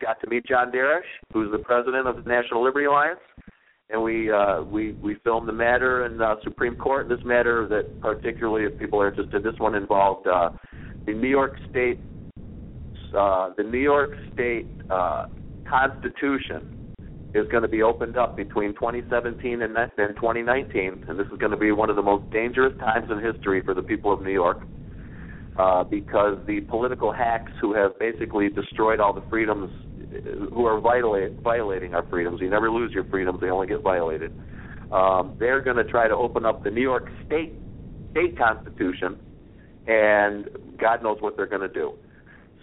got 0.00 0.20
to 0.20 0.30
meet 0.30 0.46
John 0.46 0.70
Darash, 0.70 1.00
who's 1.32 1.50
the 1.50 1.58
president 1.58 2.06
of 2.06 2.22
the 2.22 2.30
National 2.30 2.62
Liberty 2.62 2.86
Alliance, 2.86 3.18
and 3.90 4.00
we 4.00 4.30
uh, 4.30 4.62
we 4.62 4.92
we 5.02 5.16
filmed 5.24 5.48
the 5.48 5.52
matter 5.52 6.06
in 6.06 6.22
uh, 6.22 6.36
Supreme 6.44 6.76
Court. 6.76 7.08
This 7.08 7.24
matter 7.24 7.66
that 7.66 8.00
particularly, 8.00 8.72
if 8.72 8.78
people 8.78 9.02
are 9.02 9.08
interested, 9.08 9.42
this 9.42 9.58
one 9.58 9.74
involved 9.74 10.28
uh, 10.28 10.50
the 11.06 11.12
New 11.12 11.28
York 11.28 11.56
State 11.70 11.98
uh, 13.18 13.50
the 13.56 13.64
New 13.64 13.78
York 13.78 14.10
State 14.32 14.68
uh, 14.90 15.26
Constitution 15.68 16.83
is 17.34 17.46
going 17.50 17.62
to 17.62 17.68
be 17.68 17.82
opened 17.82 18.16
up 18.16 18.36
between 18.36 18.74
2017 18.74 19.62
and, 19.62 19.74
2019, 19.96 21.04
and 21.08 21.18
this 21.18 21.26
is 21.32 21.38
going 21.38 21.50
to 21.50 21.56
be 21.56 21.72
one 21.72 21.90
of 21.90 21.96
the 21.96 22.02
most 22.02 22.30
dangerous 22.30 22.72
times 22.78 23.10
in 23.10 23.20
history 23.20 23.60
for 23.64 23.74
the 23.74 23.82
people 23.82 24.12
of 24.12 24.22
New 24.22 24.32
York. 24.32 24.58
uh, 25.56 25.84
because 25.84 26.38
the 26.46 26.60
political 26.62 27.12
hacks 27.12 27.52
who 27.60 27.74
have 27.74 27.98
basically 27.98 28.48
destroyed 28.48 29.00
all 29.00 29.12
the 29.12 29.22
freedoms, 29.30 29.70
who 30.52 30.66
are 30.66 30.80
violate, 30.80 31.40
violating 31.42 31.94
our 31.94 32.04
freedoms. 32.10 32.40
You 32.40 32.50
never 32.50 32.70
lose 32.70 32.92
your 32.92 33.04
freedoms; 33.04 33.40
they 33.40 33.50
only 33.50 33.66
get 33.66 33.82
violated. 33.82 34.32
Um, 34.90 35.36
they're 35.38 35.62
going 35.62 35.76
to 35.76 35.84
try 35.84 36.08
to 36.08 36.14
open 36.14 36.44
up 36.44 36.64
the 36.64 36.70
New 36.70 36.82
York 36.82 37.08
State 37.26 37.54
state 38.10 38.36
constitution, 38.38 39.16
and 39.86 40.48
God 40.78 41.02
knows 41.02 41.18
what 41.20 41.36
they're 41.36 41.46
going 41.46 41.62
to 41.62 41.68
do. 41.68 41.94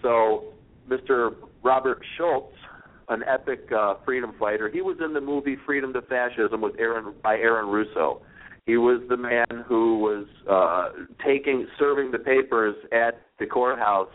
So, 0.02 0.44
Mr. 0.88 1.34
Robert 1.62 2.00
Schulz, 2.16 2.52
an 3.08 3.22
epic 3.26 3.70
uh, 3.76 3.94
freedom 4.04 4.34
fighter, 4.38 4.68
he 4.68 4.80
was 4.80 4.96
in 5.04 5.12
the 5.12 5.20
movie 5.20 5.56
Freedom 5.66 5.92
to 5.92 6.02
Fascism 6.02 6.60
with 6.60 6.74
Aaron 6.78 7.14
by 7.22 7.36
Aaron 7.36 7.68
Russo. 7.68 8.22
He 8.66 8.76
was 8.76 9.02
the 9.08 9.16
man 9.16 9.64
who 9.66 9.98
was 9.98 10.26
uh, 10.48 11.04
taking 11.24 11.66
serving 11.78 12.12
the 12.12 12.18
papers 12.18 12.76
at 12.92 13.20
the 13.38 13.46
courthouse. 13.46 14.12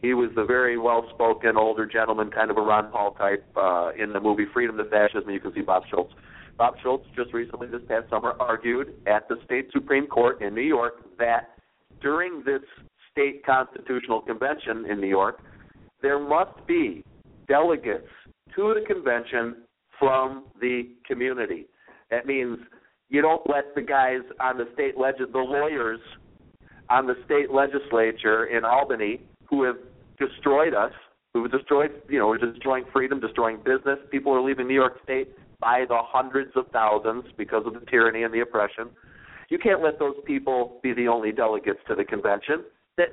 He 0.00 0.14
was 0.14 0.30
the 0.34 0.44
very 0.44 0.78
well-spoken 0.78 1.56
older 1.56 1.86
gentleman, 1.86 2.30
kind 2.30 2.50
of 2.50 2.56
a 2.56 2.60
Ron 2.60 2.90
Paul 2.90 3.12
type, 3.12 3.44
uh, 3.56 3.90
in 3.98 4.12
the 4.12 4.20
movie 4.20 4.46
Freedom 4.52 4.76
to 4.76 4.84
Fascism. 4.84 5.30
You 5.30 5.40
can 5.40 5.52
see 5.54 5.62
Bob 5.62 5.82
Schulz. 5.90 6.12
Bob 6.58 6.74
Schulz 6.82 7.04
just 7.16 7.32
recently, 7.32 7.66
this 7.66 7.82
past 7.88 8.08
summer, 8.10 8.34
argued 8.38 8.94
at 9.06 9.28
the 9.28 9.36
state 9.44 9.68
supreme 9.72 10.06
court 10.06 10.42
in 10.42 10.54
New 10.54 10.60
York 10.62 11.02
that 11.18 11.50
during 12.00 12.42
this 12.44 12.62
state 13.10 13.44
constitutional 13.44 14.20
convention 14.20 14.86
in 14.90 15.00
New 15.00 15.08
York, 15.08 15.40
there 16.02 16.18
must 16.18 16.66
be 16.66 17.04
delegates 17.52 18.08
to 18.56 18.74
the 18.74 18.80
convention 18.86 19.56
from 19.98 20.44
the 20.58 20.88
community. 21.06 21.66
That 22.10 22.26
means 22.26 22.58
you 23.10 23.20
don't 23.20 23.42
let 23.46 23.74
the 23.74 23.82
guys 23.82 24.20
on 24.40 24.56
the 24.56 24.68
state 24.72 24.96
leg 24.96 25.16
the 25.18 25.38
lawyers 25.38 26.00
on 26.88 27.06
the 27.06 27.14
state 27.26 27.50
legislature 27.50 28.46
in 28.46 28.64
Albany 28.64 29.20
who 29.44 29.64
have 29.64 29.76
destroyed 30.18 30.72
us, 30.72 30.92
who 31.34 31.42
have 31.42 31.52
destroyed 31.52 31.90
you 32.08 32.18
know, 32.18 32.28
we're 32.28 32.38
destroying 32.38 32.84
freedom, 32.90 33.20
destroying 33.20 33.58
business. 33.58 33.98
People 34.10 34.32
are 34.32 34.40
leaving 34.40 34.66
New 34.66 34.74
York 34.74 34.94
State 35.04 35.28
by 35.60 35.84
the 35.86 35.98
hundreds 36.00 36.52
of 36.56 36.64
thousands 36.72 37.24
because 37.36 37.64
of 37.66 37.74
the 37.74 37.84
tyranny 37.90 38.22
and 38.22 38.32
the 38.32 38.40
oppression. 38.40 38.88
You 39.50 39.58
can't 39.58 39.82
let 39.82 39.98
those 39.98 40.16
people 40.24 40.80
be 40.82 40.94
the 40.94 41.06
only 41.06 41.32
delegates 41.32 41.80
to 41.88 41.94
the 41.94 42.04
convention. 42.04 42.64
That 42.96 43.08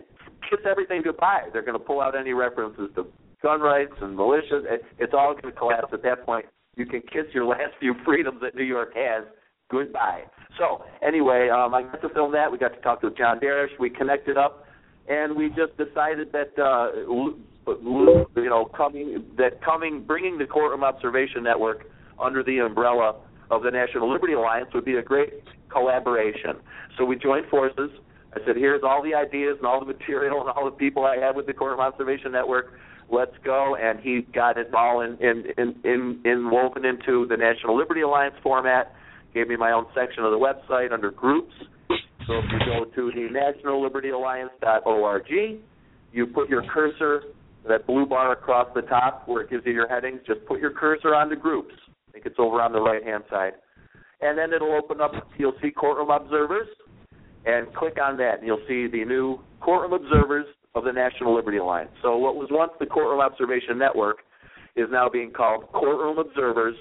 kiss 0.49 0.59
everything 0.65 1.01
goodbye. 1.03 1.49
They're 1.51 1.61
going 1.61 1.77
to 1.77 1.83
pull 1.83 1.99
out 1.99 2.17
any 2.17 2.31
references 2.31 2.89
to 2.95 3.05
gun 3.41 3.61
rights 3.61 3.93
and 4.01 4.17
militias. 4.17 4.63
It's 4.97 5.13
all 5.13 5.33
going 5.33 5.53
to 5.53 5.57
collapse 5.57 5.89
at 5.93 6.03
that 6.03 6.25
point. 6.25 6.45
You 6.75 6.85
can 6.85 7.01
kiss 7.01 7.25
your 7.33 7.45
last 7.45 7.73
few 7.79 7.95
freedoms 8.05 8.39
that 8.41 8.55
New 8.55 8.63
York 8.63 8.93
has 8.95 9.25
goodbye. 9.69 10.23
So 10.57 10.83
anyway, 11.05 11.49
um, 11.49 11.73
I 11.73 11.83
got 11.83 12.01
to 12.01 12.09
film 12.09 12.31
that. 12.33 12.51
We 12.51 12.57
got 12.57 12.73
to 12.73 12.81
talk 12.81 13.01
to 13.01 13.11
John 13.11 13.39
Darash. 13.39 13.69
We 13.79 13.89
connected 13.89 14.37
up, 14.37 14.65
and 15.07 15.35
we 15.35 15.49
just 15.49 15.77
decided 15.77 16.31
that 16.31 16.57
uh, 16.61 16.91
you 16.95 18.49
know 18.49 18.69
coming 18.75 19.23
that 19.37 19.63
coming 19.63 20.03
bringing 20.05 20.37
the 20.37 20.45
courtroom 20.45 20.83
observation 20.83 21.43
network 21.43 21.85
under 22.19 22.43
the 22.43 22.59
umbrella 22.59 23.15
of 23.51 23.63
the 23.63 23.71
National 23.71 24.11
Liberty 24.11 24.33
Alliance 24.33 24.69
would 24.73 24.85
be 24.85 24.95
a 24.95 25.01
great 25.01 25.43
collaboration. 25.71 26.57
So 26.97 27.05
we 27.05 27.15
joined 27.15 27.47
forces. 27.47 27.89
I 28.33 28.39
said, 28.45 28.57
here's 28.57 28.81
all 28.83 29.01
the 29.03 29.15
ideas 29.15 29.55
and 29.57 29.65
all 29.65 29.79
the 29.79 29.91
material 29.91 30.41
and 30.41 30.49
all 30.49 30.65
the 30.65 30.71
people 30.71 31.03
I 31.03 31.17
have 31.17 31.35
with 31.35 31.47
the 31.47 31.53
Courtroom 31.53 31.79
Observation 31.79 32.31
Network. 32.31 32.73
Let's 33.11 33.35
go. 33.43 33.75
And 33.75 33.99
he 33.99 34.21
got 34.33 34.57
it 34.57 34.73
all 34.73 35.01
in, 35.01 35.17
in, 35.19 35.43
in, 35.57 35.75
in, 35.83 36.21
in 36.25 36.51
woven 36.51 36.85
into 36.85 37.25
the 37.27 37.37
National 37.37 37.77
Liberty 37.77 38.01
Alliance 38.01 38.35
format. 38.43 38.93
Gave 39.33 39.47
me 39.47 39.55
my 39.55 39.71
own 39.71 39.85
section 39.95 40.23
of 40.23 40.31
the 40.31 40.37
website 40.37 40.91
under 40.91 41.11
groups. 41.11 41.53
So 42.27 42.37
if 42.37 42.45
you 42.51 42.59
go 42.59 42.85
to 42.85 43.11
the 43.11 43.27
nationallibertyalliance.org, 43.65 45.23
you 46.11 46.25
put 46.27 46.49
your 46.49 46.63
cursor, 46.71 47.23
that 47.67 47.85
blue 47.87 48.05
bar 48.05 48.31
across 48.31 48.67
the 48.73 48.81
top 48.83 49.27
where 49.27 49.41
it 49.43 49.49
gives 49.49 49.65
you 49.65 49.73
your 49.73 49.87
headings, 49.87 50.21
just 50.25 50.45
put 50.45 50.59
your 50.59 50.71
cursor 50.71 51.15
on 51.15 51.29
the 51.29 51.35
groups. 51.35 51.73
I 52.09 52.11
think 52.11 52.25
it's 52.25 52.39
over 52.39 52.61
on 52.61 52.71
the 52.71 52.81
right 52.81 53.03
hand 53.03 53.23
side. 53.29 53.53
And 54.21 54.37
then 54.37 54.53
it'll 54.53 54.73
open 54.75 55.01
up, 55.01 55.11
you'll 55.37 55.55
see 55.61 55.71
Courtroom 55.71 56.09
Observers, 56.09 56.67
and 57.45 57.73
click 57.73 57.97
on 58.01 58.17
that, 58.17 58.39
and 58.39 58.47
you'll 58.47 58.63
see 58.67 58.87
the 58.87 59.05
new 59.05 59.39
Courtroom 59.61 59.93
Observers 59.93 60.45
of 60.75 60.83
the 60.83 60.91
National 60.91 61.35
Liberty 61.35 61.57
Alliance. 61.57 61.91
So 62.01 62.17
what 62.17 62.35
was 62.35 62.49
once 62.51 62.71
the 62.79 62.85
Courtroom 62.85 63.21
Observation 63.21 63.77
Network 63.77 64.17
is 64.75 64.87
now 64.91 65.09
being 65.09 65.31
called 65.31 65.71
Courtroom 65.71 66.19
Observers 66.19 66.75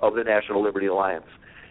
of 0.00 0.14
the 0.14 0.24
National 0.24 0.62
Liberty 0.62 0.86
Alliance. 0.86 1.26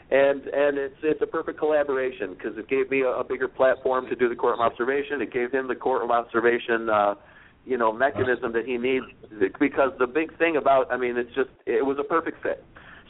And 0.09 0.43
and 0.43 0.77
it's 0.77 0.95
it's 1.03 1.21
a 1.21 1.27
perfect 1.27 1.59
collaboration 1.59 2.33
because 2.33 2.57
it 2.57 2.69
gave 2.69 2.89
me 2.89 3.01
a, 3.01 3.09
a 3.09 3.23
bigger 3.23 3.49
platform 3.49 4.07
to 4.07 4.15
do 4.15 4.29
the 4.29 4.35
courtroom 4.35 4.61
observation. 4.61 5.21
It 5.21 5.33
gave 5.33 5.51
him 5.51 5.67
the 5.67 5.75
courtroom 5.75 6.11
observation 6.11 6.89
uh, 6.89 7.15
you 7.65 7.77
know 7.77 7.91
mechanism 7.91 8.53
that 8.53 8.65
he 8.65 8.77
needs 8.77 9.05
because 9.59 9.91
the 9.99 10.07
big 10.07 10.37
thing 10.37 10.55
about 10.55 10.89
I 10.93 10.97
mean 10.97 11.17
it's 11.17 11.33
just 11.35 11.49
it 11.65 11.85
was 11.85 11.97
a 11.99 12.05
perfect 12.05 12.41
fit. 12.41 12.63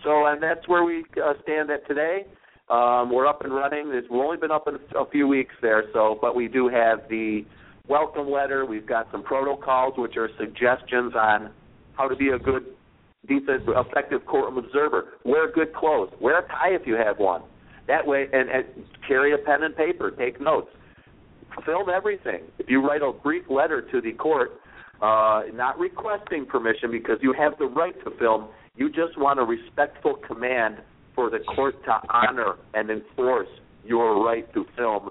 So, 0.03 0.25
and 0.25 0.41
that's 0.41 0.67
where 0.67 0.83
we 0.83 1.03
uh, 1.23 1.33
stand 1.43 1.69
at 1.69 1.87
today. 1.87 2.25
Um, 2.69 3.11
we're 3.11 3.27
up 3.27 3.43
and 3.43 3.53
running. 3.53 3.91
It's, 3.93 4.07
we've 4.09 4.19
only 4.19 4.37
been 4.37 4.51
up 4.51 4.67
in 4.67 4.75
a 4.95 5.05
few 5.09 5.27
weeks 5.27 5.55
there, 5.61 5.83
so 5.93 6.17
but 6.19 6.35
we 6.35 6.47
do 6.47 6.67
have 6.67 6.99
the 7.09 7.45
welcome 7.87 8.29
letter. 8.29 8.65
We've 8.65 8.85
got 8.85 9.07
some 9.11 9.23
protocols, 9.23 9.93
which 9.97 10.17
are 10.17 10.29
suggestions 10.37 11.13
on 11.15 11.51
how 11.95 12.07
to 12.07 12.15
be 12.15 12.29
a 12.29 12.39
good, 12.39 12.65
decent, 13.27 13.63
effective 13.67 14.25
courtroom 14.25 14.57
observer. 14.57 15.13
Wear 15.25 15.51
good 15.51 15.73
clothes. 15.73 16.11
Wear 16.19 16.39
a 16.39 16.47
tie 16.47 16.71
if 16.71 16.85
you 16.85 16.95
have 16.95 17.19
one. 17.19 17.41
That 17.87 18.05
way, 18.05 18.27
and, 18.33 18.49
and 18.49 18.65
carry 19.07 19.33
a 19.33 19.37
pen 19.37 19.63
and 19.63 19.75
paper. 19.75 20.11
Take 20.11 20.41
notes. 20.41 20.69
Film 21.65 21.89
everything. 21.89 22.41
If 22.59 22.69
you 22.69 22.85
write 22.85 23.01
a 23.01 23.11
brief 23.11 23.43
letter 23.49 23.81
to 23.81 24.01
the 24.01 24.11
court, 24.11 24.59
uh, 25.01 25.43
not 25.53 25.79
requesting 25.79 26.45
permission 26.45 26.91
because 26.91 27.17
you 27.21 27.33
have 27.33 27.53
the 27.57 27.65
right 27.65 27.95
to 28.03 28.11
film, 28.19 28.49
you 28.75 28.89
just 28.89 29.17
want 29.17 29.39
a 29.39 29.43
respectful 29.43 30.15
command 30.27 30.77
for 31.15 31.29
the 31.31 31.39
court 31.55 31.75
to 31.85 31.99
honor 32.09 32.55
and 32.73 32.91
enforce 32.91 33.47
your 33.85 34.23
right 34.23 34.51
to 34.53 34.65
film 34.75 35.09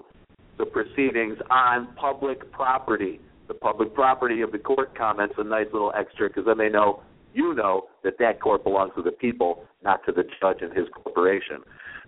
the 0.57 0.65
proceedings 0.65 1.37
on 1.49 1.93
public 1.95 2.51
property. 2.51 3.19
The 3.47 3.53
public 3.53 3.93
property 3.93 4.41
of 4.41 4.51
the 4.51 4.57
court 4.57 4.97
comments 4.97 5.35
a 5.37 5.43
nice 5.43 5.67
little 5.71 5.93
extra 5.97 6.27
because 6.27 6.45
then 6.45 6.57
they 6.57 6.69
know 6.69 7.01
you 7.33 7.53
know 7.53 7.83
that 8.03 8.17
that 8.19 8.41
court 8.41 8.63
belongs 8.63 8.91
to 8.95 9.01
the 9.01 9.11
people, 9.11 9.63
not 9.83 10.05
to 10.05 10.11
the 10.11 10.23
judge 10.41 10.57
and 10.61 10.75
his 10.75 10.87
corporation. 10.93 11.61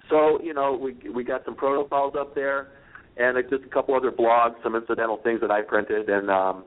So 0.10 0.41
you 0.41 0.53
know 0.53 0.75
we 0.75 0.98
we 1.10 1.24
got 1.24 1.46
some 1.46 1.56
protocols 1.56 2.15
up 2.20 2.36
there, 2.36 2.72
and 3.18 3.38
just 3.50 3.63
a 3.63 3.70
couple 3.70 3.96
other 3.96 4.12
blogs, 4.12 4.56
some 4.63 4.75
incidental 4.75 5.18
things 5.24 5.39
that 5.41 5.51
I 5.51 5.62
printed, 5.62 6.10
and 6.10 6.29
um, 6.29 6.65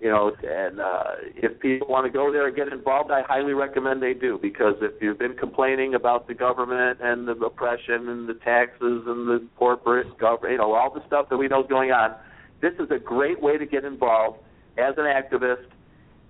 you 0.00 0.08
know, 0.08 0.30
and 0.44 0.80
uh, 0.80 1.02
if 1.34 1.58
people 1.58 1.88
want 1.88 2.06
to 2.06 2.12
go 2.12 2.32
there 2.32 2.46
and 2.46 2.54
get 2.54 2.68
involved, 2.68 3.10
I 3.10 3.22
highly 3.22 3.52
recommend 3.52 4.00
they 4.00 4.14
do 4.14 4.38
because 4.40 4.74
if 4.80 5.02
you've 5.02 5.18
been 5.18 5.34
complaining 5.34 5.94
about 5.94 6.28
the 6.28 6.34
government 6.34 7.00
and 7.02 7.26
the 7.26 7.32
oppression 7.32 8.08
and 8.08 8.28
the 8.28 8.34
taxes 8.34 9.02
and 9.06 9.26
the 9.26 9.44
corporate 9.56 10.16
government, 10.18 10.52
you 10.52 10.58
know, 10.58 10.72
all 10.72 10.92
the 10.94 11.04
stuff 11.06 11.28
that 11.30 11.36
we 11.36 11.48
know 11.48 11.62
is 11.62 11.68
going 11.68 11.90
on, 11.90 12.14
this 12.60 12.74
is 12.78 12.90
a 12.92 12.98
great 12.98 13.42
way 13.42 13.58
to 13.58 13.66
get 13.66 13.84
involved 13.84 14.38
as 14.76 14.94
an 14.98 15.04
activist. 15.04 15.66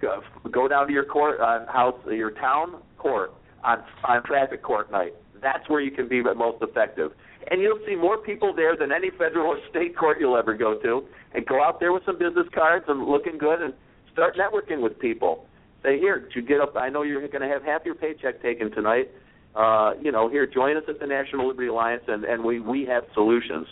Go, 0.01 0.69
down 0.69 0.87
to 0.87 0.93
your 0.93 1.05
court 1.05 1.41
uh, 1.41 1.71
house, 1.71 1.99
your 2.07 2.31
town 2.31 2.77
court 2.97 3.35
on 3.65 3.83
on 4.05 4.23
traffic 4.23 4.63
court 4.63 4.91
night. 4.93 5.13
That's 5.43 5.69
where 5.69 5.81
you 5.81 5.91
can 5.91 6.09
be 6.09 6.23
most 6.23 6.63
effective 6.63 7.13
and 7.51 7.63
you'll 7.63 7.81
see 7.87 7.95
more 7.95 8.19
people 8.19 8.53
there 8.55 8.77
than 8.77 8.93
any 8.93 9.11
federal 9.11 9.47
or 9.47 9.59
state 9.71 9.97
court 9.97 10.19
you'll 10.21 10.37
ever 10.37 10.55
go 10.55 10.79
to. 10.81 11.05
And 11.35 11.44
go 11.47 11.62
out 11.62 11.80
there 11.80 11.92
with 11.92 12.04
some 12.06 12.18
business 12.18 12.47
cards 12.54 12.87
and 12.88 13.06
looking 13.06 13.38
good 13.38 13.61
and 13.61 13.75
start 14.12 14.37
networking 14.37 14.82
with 14.82 14.99
people. 14.99 15.47
Say, 15.82 15.99
here, 15.99 16.20
did 16.20 16.35
you 16.35 16.42
get 16.42 16.61
up? 16.61 16.76
I 16.76 16.88
know 16.88 17.02
you're 17.02 17.26
going 17.28 17.42
to 17.42 17.49
have 17.49 17.62
half 17.62 17.85
your 17.85 17.94
paycheck 17.94 18.42
taken 18.42 18.70
tonight. 18.70 19.11
Uh, 19.54 19.92
you 20.00 20.11
know, 20.11 20.28
here, 20.28 20.47
join 20.47 20.76
us 20.76 20.85
at 20.88 21.00
the 21.00 21.06
National 21.06 21.49
Liberty 21.49 21.68
Alliance, 21.68 22.02
and, 22.06 22.25
and 22.25 22.44
we 22.44 22.61
we 22.61 22.85
have 22.85 23.04
solutions. 23.14 23.66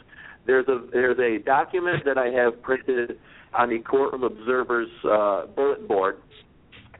There's 0.47 0.67
a 0.69 0.85
there's 0.93 1.19
a 1.19 1.45
document 1.45 2.05
that 2.05 2.19
I 2.19 2.29
have 2.29 2.63
printed 2.63 3.19
on 3.55 3.71
the 3.71 3.79
Courtroom 3.81 4.25
Observers 4.25 4.89
uh, 5.05 5.47
bulletin 5.55 5.87
board 5.87 6.19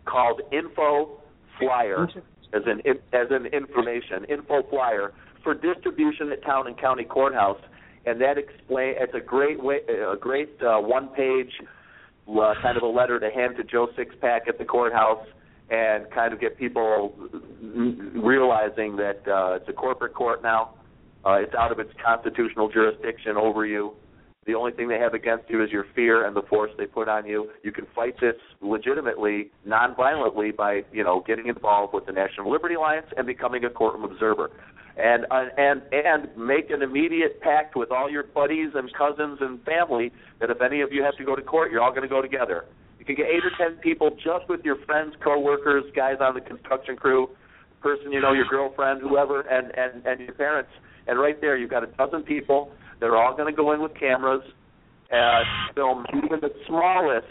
called 0.05 0.41
Info 0.53 1.21
Flyer, 1.59 2.09
as 2.53 2.63
an 2.67 2.81
as 3.13 3.29
an 3.31 3.47
information 3.47 4.25
info 4.29 4.63
flyer 4.71 5.13
for 5.43 5.55
distribution 5.55 6.33
at 6.33 6.45
town 6.45 6.67
and 6.67 6.79
county 6.79 7.05
courthouse, 7.05 7.61
and 8.07 8.21
that 8.21 8.39
explain. 8.39 8.95
It's 8.99 9.15
a 9.15 9.21
great 9.21 9.63
way, 9.63 9.81
a 9.89 10.17
great 10.17 10.57
uh, 10.63 10.79
one-page 10.79 11.51
uh, 12.29 12.55
kind 12.63 12.77
of 12.77 12.83
a 12.83 12.87
letter 12.87 13.21
to 13.21 13.31
hand 13.31 13.57
to 13.57 13.65
Joe 13.65 13.89
Sixpack 13.99 14.49
at 14.49 14.59
the 14.59 14.65
courthouse, 14.65 15.27
and 15.69 16.09
kind 16.13 16.33
of 16.33 16.41
get 16.41 16.57
people 16.57 17.13
realizing 18.15 18.97
that 18.97 19.21
uh, 19.27 19.57
it's 19.57 19.69
a 19.69 19.73
corporate 19.73 20.15
court 20.15 20.43
now. 20.43 20.75
Uh, 21.25 21.35
it's 21.35 21.55
out 21.55 21.73
of 21.73 21.81
its 21.81 21.91
constitutional 22.05 22.69
jurisdiction 22.69 23.37
over 23.37 23.67
you. 23.67 23.93
The 24.47 24.55
only 24.55 24.71
thing 24.71 24.87
they 24.87 25.01
have 25.01 25.13
against 25.13 25.51
you 25.51 25.65
is 25.65 25.71
your 25.73 25.87
fear 25.93 26.25
and 26.25 26.37
the 26.37 26.43
force 26.43 26.71
they 26.79 26.87
put 26.87 27.09
on 27.09 27.27
you. 27.27 27.51
You 27.65 27.73
can 27.73 27.85
fight 27.97 28.15
this 28.21 28.37
legitimately, 28.61 29.51
non-violently, 29.65 30.53
by 30.53 30.83
you 30.93 31.03
know 31.03 31.25
getting 31.27 31.49
involved 31.49 31.93
with 31.93 32.07
the 32.07 32.13
National 32.13 32.53
Liberty 32.53 32.77
Alliance 32.77 33.07
and 33.17 33.27
becoming 33.27 33.65
a 33.65 33.71
courtroom 33.71 34.05
observer 34.05 34.51
and 34.97 35.27
uh, 35.31 35.45
and 35.59 35.83
and 35.93 36.29
make 36.37 36.71
an 36.71 36.83
immediate 36.83 37.41
pact 37.41 37.77
with 37.77 37.91
all 37.91 38.11
your 38.11 38.23
buddies 38.23 38.71
and 38.75 38.91
cousins 38.95 39.39
and 39.41 39.63
family 39.65 40.11
that 40.41 40.51
if 40.51 40.61
any 40.63 40.81
of 40.81 40.93
you 40.93 41.03
have 41.03 41.17
to 41.17 41.25
go 41.25 41.37
to 41.37 41.43
court, 41.43 41.71
you're 41.71 41.83
all 41.83 41.91
going 41.91 42.03
to 42.03 42.09
go 42.09 42.23
together. 42.23 42.65
You 42.99 43.05
can 43.05 43.15
get 43.15 43.27
eight 43.27 43.45
or 43.45 43.53
ten 43.59 43.77
people 43.79 44.11
just 44.11 44.49
with 44.49 44.65
your 44.65 44.77
friends, 44.87 45.15
coworkers, 45.23 45.85
guys 45.95 46.17
on 46.21 46.35
the 46.35 46.41
construction 46.41 46.97
crew, 46.97 47.29
person 47.83 48.11
you 48.11 48.21
know, 48.21 48.33
your 48.33 48.47
girlfriend, 48.47 49.03
whoever, 49.03 49.43
and 49.43 49.71
and 49.77 50.07
and 50.07 50.21
your 50.21 50.35
parents. 50.35 50.71
And 51.07 51.21
right 51.21 51.41
there, 51.41 51.57
you've 51.57 51.71
got 51.71 51.85
a 51.85 51.89
dozen 51.89 52.23
people. 52.23 52.73
They're 52.99 53.17
all 53.17 53.37
going 53.37 53.53
to 53.53 53.57
go 53.57 53.73
in 53.73 53.83
with 53.83 53.95
cameras 53.95 54.43
and 55.11 55.47
film 55.75 56.07
even 56.17 56.41
the 56.41 56.51
smallest 56.67 57.27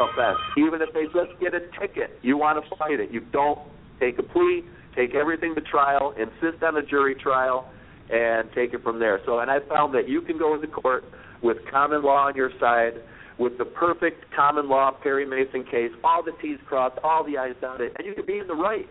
offense, 0.00 0.38
even 0.56 0.80
if 0.80 0.94
they 0.94 1.04
just 1.06 1.38
get 1.40 1.54
a 1.54 1.60
ticket. 1.80 2.18
You 2.22 2.38
want 2.38 2.62
to 2.62 2.76
fight 2.76 3.00
it. 3.00 3.10
You 3.10 3.20
don't 3.20 3.58
take 3.98 4.18
a 4.18 4.22
plea 4.22 4.64
take 4.96 5.14
everything 5.14 5.54
to 5.54 5.60
trial, 5.60 6.14
insist 6.18 6.62
on 6.62 6.76
a 6.76 6.82
jury 6.82 7.14
trial, 7.14 7.70
and 8.10 8.48
take 8.54 8.72
it 8.72 8.82
from 8.82 8.98
there. 8.98 9.20
So, 9.26 9.40
and 9.40 9.50
I 9.50 9.58
found 9.68 9.94
that 9.94 10.08
you 10.08 10.22
can 10.22 10.38
go 10.38 10.54
into 10.54 10.66
court 10.66 11.04
with 11.42 11.58
common 11.70 12.02
law 12.02 12.26
on 12.26 12.34
your 12.34 12.50
side, 12.58 12.94
with 13.38 13.58
the 13.58 13.64
perfect 13.64 14.24
common 14.34 14.68
law 14.68 14.90
Perry 15.02 15.26
Mason 15.26 15.64
case, 15.64 15.90
all 16.02 16.22
the 16.22 16.32
T's 16.40 16.58
crossed, 16.66 16.98
all 17.04 17.24
the 17.24 17.36
I's 17.36 17.54
dotted, 17.60 17.92
and 17.98 18.06
you 18.06 18.14
can 18.14 18.24
be 18.24 18.38
in 18.38 18.46
the 18.46 18.54
right, 18.54 18.86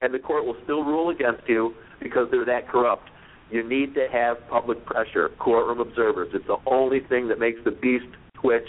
and 0.00 0.14
the 0.14 0.18
court 0.18 0.46
will 0.46 0.56
still 0.64 0.82
rule 0.82 1.10
against 1.10 1.42
you 1.46 1.74
because 2.02 2.26
they're 2.30 2.46
that 2.46 2.68
corrupt. 2.68 3.10
You 3.50 3.68
need 3.68 3.94
to 3.94 4.06
have 4.10 4.36
public 4.48 4.84
pressure, 4.86 5.30
courtroom 5.38 5.80
observers. 5.80 6.28
It's 6.32 6.46
the 6.46 6.58
only 6.66 7.00
thing 7.08 7.28
that 7.28 7.38
makes 7.38 7.58
the 7.64 7.72
beast 7.72 8.06
twitch 8.34 8.68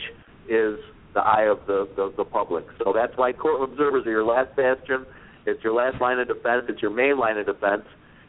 is 0.49 0.79
the 1.13 1.21
eye 1.21 1.47
of 1.49 1.59
the, 1.67 1.87
the, 1.95 2.11
the 2.17 2.25
public. 2.25 2.65
So 2.83 2.91
that's 2.93 3.13
why 3.15 3.31
courtroom 3.31 3.71
observers 3.71 4.05
are 4.07 4.11
your 4.11 4.25
last 4.25 4.55
bastion 4.55 5.05
it's 5.45 5.63
your 5.63 5.73
last 5.73 5.99
line 6.01 6.19
of 6.19 6.27
defense. 6.27 6.65
It's 6.69 6.81
your 6.81 6.91
main 6.91 7.17
line 7.17 7.37
of 7.37 7.45
defense. 7.45 7.83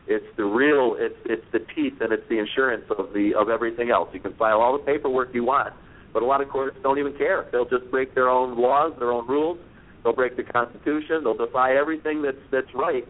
It's 0.07 0.25
the 0.37 0.45
real. 0.45 0.97
It's 0.99 1.17
it's 1.27 1.45
the 1.53 1.61
teeth 1.75 2.01
and 2.01 2.13
it's 2.13 2.27
the 2.29 2.39
insurance 2.39 2.85
of 2.99 3.13
the 3.13 3.35
of 3.39 3.49
everything 3.49 3.91
else. 3.91 4.09
You 4.13 4.21
can 4.21 4.35
file 4.35 4.61
all 4.61 4.77
the 4.77 4.85
paperwork 4.85 5.31
you 5.33 5.45
want, 5.45 5.73
but 6.13 6.23
a 6.23 6.27
lot 6.27 6.41
of 6.41 6.49
courts 6.49 6.77
don't 6.83 6.99
even 6.99 7.17
care. 7.17 7.47
They'll 7.53 7.69
just 7.69 7.91
break 7.91 8.15
their 8.15 8.29
own 8.29 8.59
laws, 8.61 8.93
their 8.99 9.13
own 9.13 9.29
rules. 9.29 9.59
They'll 10.03 10.15
break 10.15 10.37
the 10.37 10.43
Constitution. 10.43 11.23
They'll 11.23 11.37
defy 11.37 11.77
everything 11.77 12.23
that's 12.23 12.43
that's 12.51 12.75
right, 12.75 13.07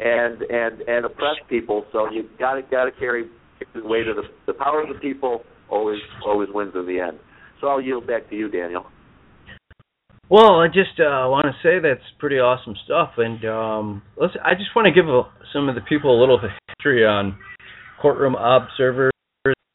and 0.00 0.42
and 0.42 0.80
and 0.82 1.04
oppress 1.06 1.36
people. 1.48 1.84
So 1.92 2.10
you 2.10 2.28
got 2.38 2.54
to 2.54 2.62
got 2.62 2.84
to 2.84 2.92
carry 2.92 3.26
the 3.74 3.86
weight 3.86 4.08
of 4.08 4.16
the 4.16 4.24
the 4.46 4.54
power 4.54 4.82
of 4.82 4.88
the 4.88 5.00
people. 5.00 5.42
Always 5.70 6.00
always 6.26 6.48
wins 6.52 6.72
in 6.74 6.86
the 6.86 6.98
end. 6.98 7.18
So 7.60 7.68
I'll 7.68 7.80
yield 7.80 8.06
back 8.08 8.28
to 8.30 8.36
you, 8.36 8.48
Daniel. 8.50 8.86
Well, 10.32 10.60
I 10.60 10.68
just 10.68 10.98
uh, 10.98 11.28
want 11.28 11.44
to 11.44 11.52
say 11.62 11.78
that's 11.78 12.08
pretty 12.18 12.36
awesome 12.36 12.74
stuff, 12.86 13.18
and 13.18 13.44
um, 13.44 14.02
let's. 14.16 14.32
I 14.42 14.54
just 14.54 14.74
want 14.74 14.86
to 14.86 14.90
give 14.90 15.06
a, 15.06 15.24
some 15.52 15.68
of 15.68 15.74
the 15.74 15.82
people 15.82 16.08
a 16.08 16.18
little 16.18 16.40
history 16.40 17.04
on 17.04 17.36
courtroom 18.00 18.34
observers, 18.34 19.12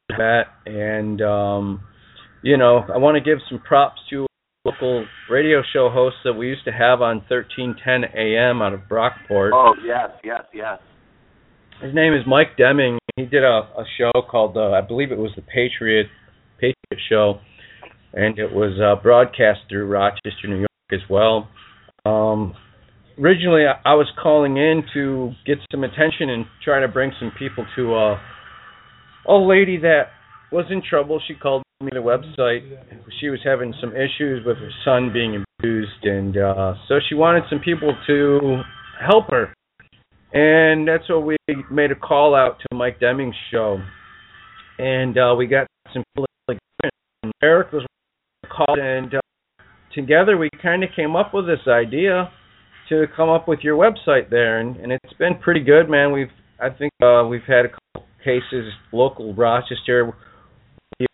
that, 0.10 0.46
and 0.66 1.22
um, 1.22 1.82
you 2.42 2.58
know, 2.58 2.82
I 2.92 2.98
want 2.98 3.18
to 3.18 3.22
give 3.22 3.38
some 3.48 3.60
props 3.60 4.02
to 4.10 4.26
a 4.26 4.28
local 4.66 5.06
radio 5.30 5.62
show 5.74 5.92
hosts 5.94 6.22
that 6.26 6.34
we 6.34 6.48
used 6.48 6.66
to 6.66 6.72
have 6.72 7.04
on 7.04 7.18
1310 7.30 8.18
AM 8.18 8.64
out 8.64 8.74
of 8.74 8.80
Brockport. 8.90 9.52
Oh 9.54 9.76
yes, 9.86 10.10
yes, 10.24 10.42
yes. 10.56 10.80
His 11.84 11.94
name 11.94 12.16
is 12.16 12.22
Mike 12.26 12.58
Deming. 12.58 12.98
He 13.16 13.26
did 13.26 13.44
a, 13.44 13.70
a 13.78 13.86
show 14.00 14.12
called, 14.28 14.58
uh, 14.58 14.72
I 14.72 14.82
believe 14.82 15.12
it 15.12 15.20
was 15.20 15.34
the 15.36 15.44
Patriot 15.44 16.08
Patriot 16.56 17.00
Show 17.08 17.42
and 18.14 18.40
it 18.40 18.52
was 18.52 18.80
uh, 18.80 19.02
broadcast 19.02 19.62
through 19.70 19.88
Rochester, 19.88 20.48
New 20.48 20.60
York 20.60 20.70
as 20.92 21.00
well. 21.10 21.50
Um, 22.06 22.54
originally, 23.20 23.66
I, 23.66 23.92
I 23.92 23.96
was 23.96 24.08
calling 24.22 24.58
in 24.58 24.84
to 24.94 25.32
get 25.46 25.58
some 25.72 25.84
attention 25.84 26.30
and 26.30 26.46
try 26.64 26.80
to 26.80 26.88
bring 26.88 27.12
some 27.20 27.32
people 27.38 27.66
to 27.76 27.96
uh, 27.96 28.20
a 29.28 29.36
lady 29.38 29.78
that 29.78 30.10
was 30.52 30.66
in 30.70 30.82
trouble. 30.88 31.22
She 31.28 31.36
called 31.36 31.64
me 31.82 31.90
the 31.92 32.00
website. 32.00 32.62
She 33.20 33.30
was 33.30 33.40
having 33.44 33.74
some 33.82 33.92
issues 33.92 34.46
with 34.46 34.58
her 34.58 34.72
son 34.86 35.12
being 35.14 35.44
abused, 35.60 36.04
and 36.04 36.38
uh, 36.38 36.74
so 36.88 36.96
she 37.08 37.16
wanted 37.16 37.44
some 37.50 37.60
people 37.60 37.96
to 38.08 38.62
help 39.06 39.26
her. 39.30 39.54
And 40.34 40.88
that's 40.88 41.08
what 41.10 41.26
we 41.26 41.38
made 41.72 41.92
a 41.92 41.96
call 41.96 42.36
out 42.36 42.58
to 42.60 42.76
Mike 42.76 43.00
Deming's 43.00 43.36
show, 43.52 43.80
and 44.80 45.18
uh, 45.18 45.36
we 45.38 45.48
got 45.48 45.68
some 45.94 46.04
people 46.14 46.26
like 46.48 46.58
Eric 47.42 47.72
was 47.72 47.86
called, 48.50 48.80
and 48.80 49.14
uh, 49.16 49.20
together 49.94 50.38
we 50.38 50.50
kind 50.62 50.84
of 50.84 50.90
came 50.96 51.16
up 51.16 51.34
with 51.34 51.46
this 51.46 51.68
idea 51.68 52.32
to 52.90 53.06
come 53.16 53.30
up 53.30 53.48
with 53.48 53.60
your 53.62 53.78
website 53.78 54.30
there, 54.30 54.60
and, 54.60 54.78
and 54.78 54.92
it's 54.92 55.14
been 55.20 55.36
pretty 55.42 55.62
good, 55.62 55.90
man. 55.90 56.12
We've 56.12 56.32
I 56.60 56.70
think 56.70 56.92
uh, 57.04 57.26
we've 57.30 57.46
had 57.48 57.66
a 57.66 57.70
couple 57.70 58.10
cases 58.24 58.72
local 58.92 59.34
Rochester. 59.34 60.14
We 61.00 61.06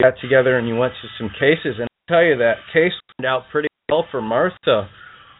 got 0.00 0.14
together 0.20 0.58
and 0.58 0.66
you 0.66 0.76
went 0.76 0.94
to 1.02 1.08
some 1.18 1.30
cases, 1.30 1.78
and 1.78 1.84
I 1.84 2.12
tell 2.12 2.24
you 2.24 2.36
that 2.38 2.56
case 2.72 2.92
turned 3.16 3.26
out 3.26 3.42
pretty 3.52 3.68
well 3.88 4.04
for 4.10 4.20
Martha. 4.20 4.88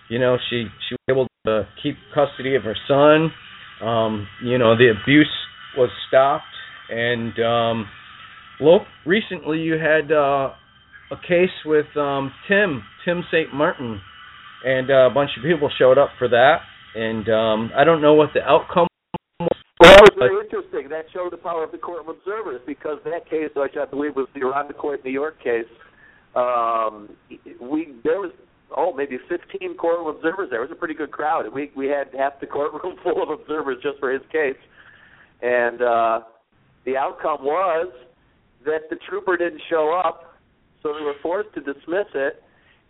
You 0.08 0.18
know, 0.18 0.36
she 0.48 0.66
she 0.88 0.94
was 0.94 1.00
able 1.08 1.26
to 1.46 1.66
keep 1.82 1.96
custody 2.14 2.54
of 2.54 2.62
her 2.62 2.76
son. 2.86 3.32
Um, 3.86 4.28
you 4.44 4.58
know, 4.58 4.76
the 4.76 4.90
abuse 4.90 5.30
was 5.76 5.90
stopped, 6.08 6.44
and 6.90 7.38
um, 7.40 7.88
look, 8.60 8.82
recently 9.06 9.58
you 9.58 9.74
had 9.74 10.12
uh, 10.12 10.50
a 11.10 11.16
case 11.16 11.50
with 11.64 11.86
um, 11.96 12.32
Tim 12.48 12.82
Tim 13.04 13.22
St. 13.30 13.52
Martin, 13.52 14.00
and 14.64 14.90
uh, 14.90 15.10
a 15.10 15.10
bunch 15.10 15.30
of 15.36 15.42
people 15.42 15.70
showed 15.78 15.98
up 15.98 16.10
for 16.18 16.28
that. 16.28 16.58
And 16.94 17.28
um, 17.28 17.70
I 17.76 17.84
don't 17.84 18.02
know 18.02 18.14
what 18.14 18.30
the 18.34 18.42
outcome. 18.42 18.86
was. 19.38 19.48
Well, 19.80 19.90
that 19.90 20.02
was 20.02 20.16
very 20.18 20.44
interesting. 20.44 20.88
That 20.88 21.06
showed 21.12 21.32
the 21.32 21.36
power 21.36 21.64
of 21.64 21.72
the 21.72 21.78
court 21.78 22.00
of 22.00 22.08
observers 22.08 22.60
because 22.66 22.98
that 23.04 23.28
case, 23.30 23.50
which 23.54 23.74
I 23.80 23.86
believe 23.86 24.16
was 24.16 24.28
the 24.34 24.40
Irondequoit, 24.40 25.04
New 25.04 25.12
York 25.12 25.42
case, 25.42 25.70
um, 26.34 27.08
we 27.60 27.94
there 28.04 28.20
was 28.20 28.32
oh 28.76 28.92
maybe 28.94 29.18
15 29.28 29.76
court 29.76 30.00
of 30.00 30.16
observers 30.16 30.50
there. 30.50 30.62
It 30.62 30.68
was 30.68 30.76
a 30.76 30.78
pretty 30.78 30.94
good 30.94 31.10
crowd. 31.10 31.44
We 31.52 31.70
we 31.76 31.86
had 31.86 32.08
half 32.16 32.40
the 32.40 32.46
courtroom 32.46 32.96
full 33.02 33.22
of 33.22 33.30
observers 33.30 33.78
just 33.82 33.98
for 33.98 34.12
his 34.12 34.22
case, 34.30 34.60
and 35.42 35.82
uh, 35.82 36.20
the 36.84 36.96
outcome 36.96 37.44
was 37.44 37.92
that 38.64 38.90
the 38.90 38.96
trooper 39.08 39.36
didn't 39.36 39.62
show 39.70 39.98
up 40.04 40.29
so 40.82 40.94
we 40.94 41.04
were 41.04 41.14
forced 41.22 41.52
to 41.54 41.60
dismiss 41.60 42.06
it. 42.14 42.42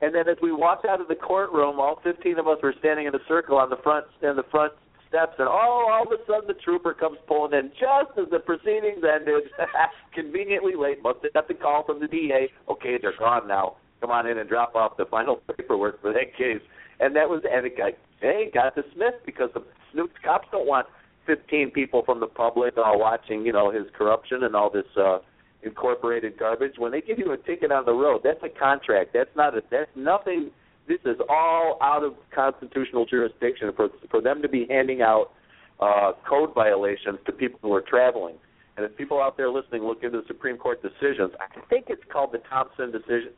And 0.03 0.15
then 0.15 0.29
as 0.29 0.37
we 0.43 0.53
walked 0.53 0.87
out 0.87 1.01
of 1.01 1.09
the 1.09 1.15
courtroom, 1.15 1.79
all 1.79 2.01
15 2.03 2.39
of 2.39 2.49
us 2.49 2.59
were 2.63 2.75
standing 2.79 3.07
in 3.07 3.15
a 3.15 3.19
circle 3.29 3.59
on 3.59 3.69
the 3.69 3.77
front 3.77 4.07
in 4.23 4.37
the 4.37 4.45
front 4.51 4.73
steps, 5.11 5.35
and 5.39 5.49
oh, 5.49 5.91
all 5.91 6.07
of 6.07 6.13
a 6.13 6.25
sudden 6.25 6.47
the 6.47 6.55
trooper 6.55 6.95
comes 6.95 7.19
pulling 7.27 7.53
in 7.53 7.71
just 7.71 8.17
as 8.17 8.31
the 8.31 8.39
proceedings 8.39 9.03
ended, 9.05 9.51
conveniently 10.15 10.73
late. 10.75 11.03
Must 11.03 11.19
have 11.23 11.35
got 11.35 11.49
the 11.49 11.55
call 11.55 11.85
from 11.85 12.01
the 12.01 12.07
DA. 12.07 12.49
Okay, 12.71 12.97
they're 13.03 13.19
gone 13.19 13.47
now. 13.47 13.77
Come 14.01 14.11
on 14.11 14.27
in 14.27 14.39
and 14.39 14.49
drop 14.49 14.75
off 14.75 14.97
the 14.97 15.05
final 15.05 15.37
paperwork 15.57 16.01
for 16.01 16.13
that 16.13 16.35
case. 16.39 16.63
And 17.01 17.15
that 17.17 17.29
was 17.29 17.43
and 17.51 17.67
it 17.67 17.77
got 17.77 17.93
hey 18.21 18.51
got 18.55 18.75
dismissed 18.75 19.27
because 19.27 19.51
the 19.53 19.63
Snoop's 19.93 20.15
cops 20.25 20.49
don't 20.53 20.67
want 20.67 20.87
15 21.27 21.71
people 21.71 22.03
from 22.05 22.21
the 22.21 22.27
public 22.27 22.79
all 22.79 22.99
watching, 22.99 23.45
you 23.45 23.53
know, 23.53 23.71
his 23.71 23.85
corruption 23.97 24.45
and 24.45 24.55
all 24.55 24.71
this 24.71 24.87
uh 24.97 25.19
incorporated 25.63 26.39
garbage. 26.39 26.75
When 26.79 26.93
they 26.93 27.01
give 27.01 27.19
you 27.19 27.33
a 27.33 27.37
ticket 27.37 27.71
on 27.73 27.85
the 27.85 27.93
road, 27.93 28.21
that's 28.25 28.43
a 28.43 28.49
contract. 28.49 29.11
That's 29.13 29.31
not 29.37 29.57
a. 29.57 29.63
That's 29.71 29.91
nothing. 29.95 30.51
This 30.89 31.01
is 31.05 31.17
all 31.29 31.79
out 31.83 32.03
of 32.03 32.15
constitutional 32.35 33.07
jurisdiction 33.07 33.71
for 33.77 33.89
for 34.11 34.21
them 34.21 34.43
to 34.43 34.49
be 34.49 34.67
handing 34.69 35.03
out 35.03 35.33
uh, 35.81 36.13
code 36.29 36.55
violations 36.55 37.19
to 37.27 37.33
people 37.33 37.59
who 37.63 37.73
are 37.73 37.83
traveling. 37.83 38.35
And 38.77 38.87
if 38.91 38.97
people 38.97 39.21
out 39.21 39.37
there 39.37 39.51
listening 39.51 39.83
look 39.83 40.03
into 40.03 40.21
the 40.21 40.27
Supreme 40.27 40.57
Court 40.57 40.81
decisions, 40.83 41.33
I 41.41 41.61
think 41.69 41.87
it's 41.89 42.03
called 42.11 42.33
the 42.33 42.41
Thompson 42.49 42.91
decision, 42.91 43.33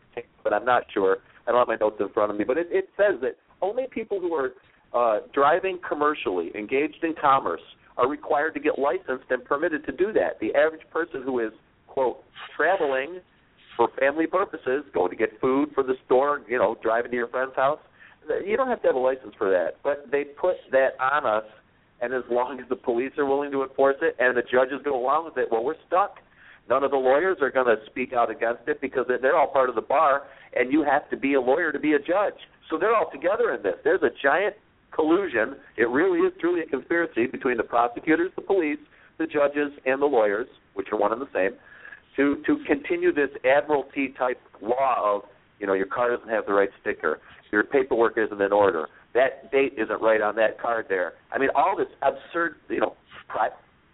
but 0.45 0.53
I'm 0.53 0.65
not 0.65 0.85
sure. 0.93 1.19
I 1.47 1.51
don't 1.51 1.59
have 1.59 1.69
my 1.69 1.77
notes 1.77 1.97
in 1.99 2.09
front 2.11 2.31
of 2.31 2.37
me, 2.37 2.45
but 2.45 2.59
it, 2.59 2.69
it 2.71 2.89
says 2.97 3.21
that 3.23 3.37
only 3.61 3.85
people 3.91 4.21
who 4.21 4.35
are 4.35 4.53
uh, 4.95 5.21
driving 5.35 5.81
commercially, 5.87 6.53
engaged 6.55 7.03
in 7.03 7.15
commerce, 7.21 7.63
are 7.97 8.09
required 8.09 8.55
to 8.55 8.61
get 8.61 8.79
licensed 8.79 9.25
and 9.31 9.45
permitted 9.45 9.85
to 9.87 9.93
do 9.93 10.13
that. 10.13 10.39
The 10.41 10.55
average 10.55 10.83
person 10.93 11.23
who 11.23 11.41
is 11.41 11.53
quote 11.93 12.25
traveling 12.57 13.21
for 13.77 13.89
family 14.01 14.27
purposes, 14.27 14.85
going 14.95 15.11
to 15.11 15.17
get 15.17 15.39
food 15.41 15.71
for 15.75 15.83
the 15.83 15.95
store, 16.07 16.43
you 16.49 16.59
know, 16.59 16.77
driving 16.83 17.11
to 17.11 17.17
your 17.17 17.29
friend's 17.29 17.55
house. 17.55 17.79
You 18.47 18.57
don't 18.57 18.69
have 18.69 18.81
to 18.83 18.89
have 18.89 18.97
a 18.97 18.99
license 18.99 19.35
for 19.37 19.51
that, 19.51 19.77
but 19.83 20.07
they 20.11 20.25
put 20.25 20.57
that 20.71 20.91
on 21.01 21.27
us. 21.27 21.45
And 22.01 22.13
as 22.13 22.23
long 22.31 22.59
as 22.61 22.69
the 22.69 22.77
police 22.77 23.13
are 23.19 23.27
willing 23.27 23.53
to 23.53 23.63
enforce 23.63 23.97
it 24.03 24.17
and 24.19 24.37
the 24.37 24.43
judges 24.43 24.81
go 24.85 24.99
along 25.01 25.27
with 25.27 25.37
it, 25.37 25.49
well, 25.51 25.65
we're 25.65 25.77
stuck. 25.87 26.17
None 26.69 26.83
of 26.83 26.91
the 26.91 26.97
lawyers 26.97 27.39
are 27.41 27.51
going 27.51 27.67
to 27.67 27.77
speak 27.87 28.13
out 28.13 28.31
against 28.31 28.63
it 28.67 28.81
because 28.81 29.07
they're 29.21 29.37
all 29.37 29.49
part 29.49 29.69
of 29.69 29.75
the 29.75 29.83
bar, 29.83 30.23
and 30.55 30.73
you 30.73 30.83
have 30.83 31.09
to 31.11 31.17
be 31.17 31.35
a 31.35 31.41
lawyer 31.41 31.73
to 31.73 31.79
be 31.79 31.93
a 31.93 31.99
judge. 31.99 32.39
So 32.71 32.79
they're 32.79 32.95
all 32.95 33.11
together 33.11 33.53
in 33.55 33.63
this. 33.63 33.75
There's 33.85 34.03
a 34.03 34.11
giant 34.23 34.55
collusion. 34.95 35.57
It 35.77 35.89
really 35.89 36.21
is 36.21 36.33
truly 36.41 36.61
a 36.61 36.67
conspiracy 36.67 37.27
between 37.27 37.57
the 37.57 37.65
prosecutors, 37.65 38.31
the 38.37 38.43
police, 38.43 38.79
the 39.19 39.27
judges, 39.27 39.73
and 39.87 40.01
the 40.01 40.07
lawyers, 40.07 40.47
which 40.75 40.89
are 40.93 40.99
one 40.99 41.13
and 41.13 41.21
the 41.21 41.29
same 41.35 41.59
to 42.17 42.43
to 42.47 42.59
continue 42.67 43.13
this 43.13 43.31
admiralty 43.45 44.15
type 44.19 44.41
law 44.61 45.17
of 45.17 45.23
You 45.63 45.69
know, 45.69 45.75
your 45.75 45.87
car 45.87 46.11
doesn't 46.15 46.29
have 46.29 46.47
the 46.47 46.53
right 46.53 46.71
sticker. 46.81 47.21
Your 47.53 47.63
paperwork 47.63 48.19
isn't 48.19 48.41
in 48.41 48.53
order. 48.53 48.89
That 49.15 49.53
date 49.53 49.75
isn't 49.79 50.03
right 50.03 50.21
on 50.21 50.35
that 50.37 50.61
card 50.61 50.87
there. 50.89 51.13
I 51.33 51.39
mean, 51.39 51.51
all 51.55 51.77
this 51.77 51.87
absurd, 52.03 52.57
you 52.69 52.81
know, 52.81 52.97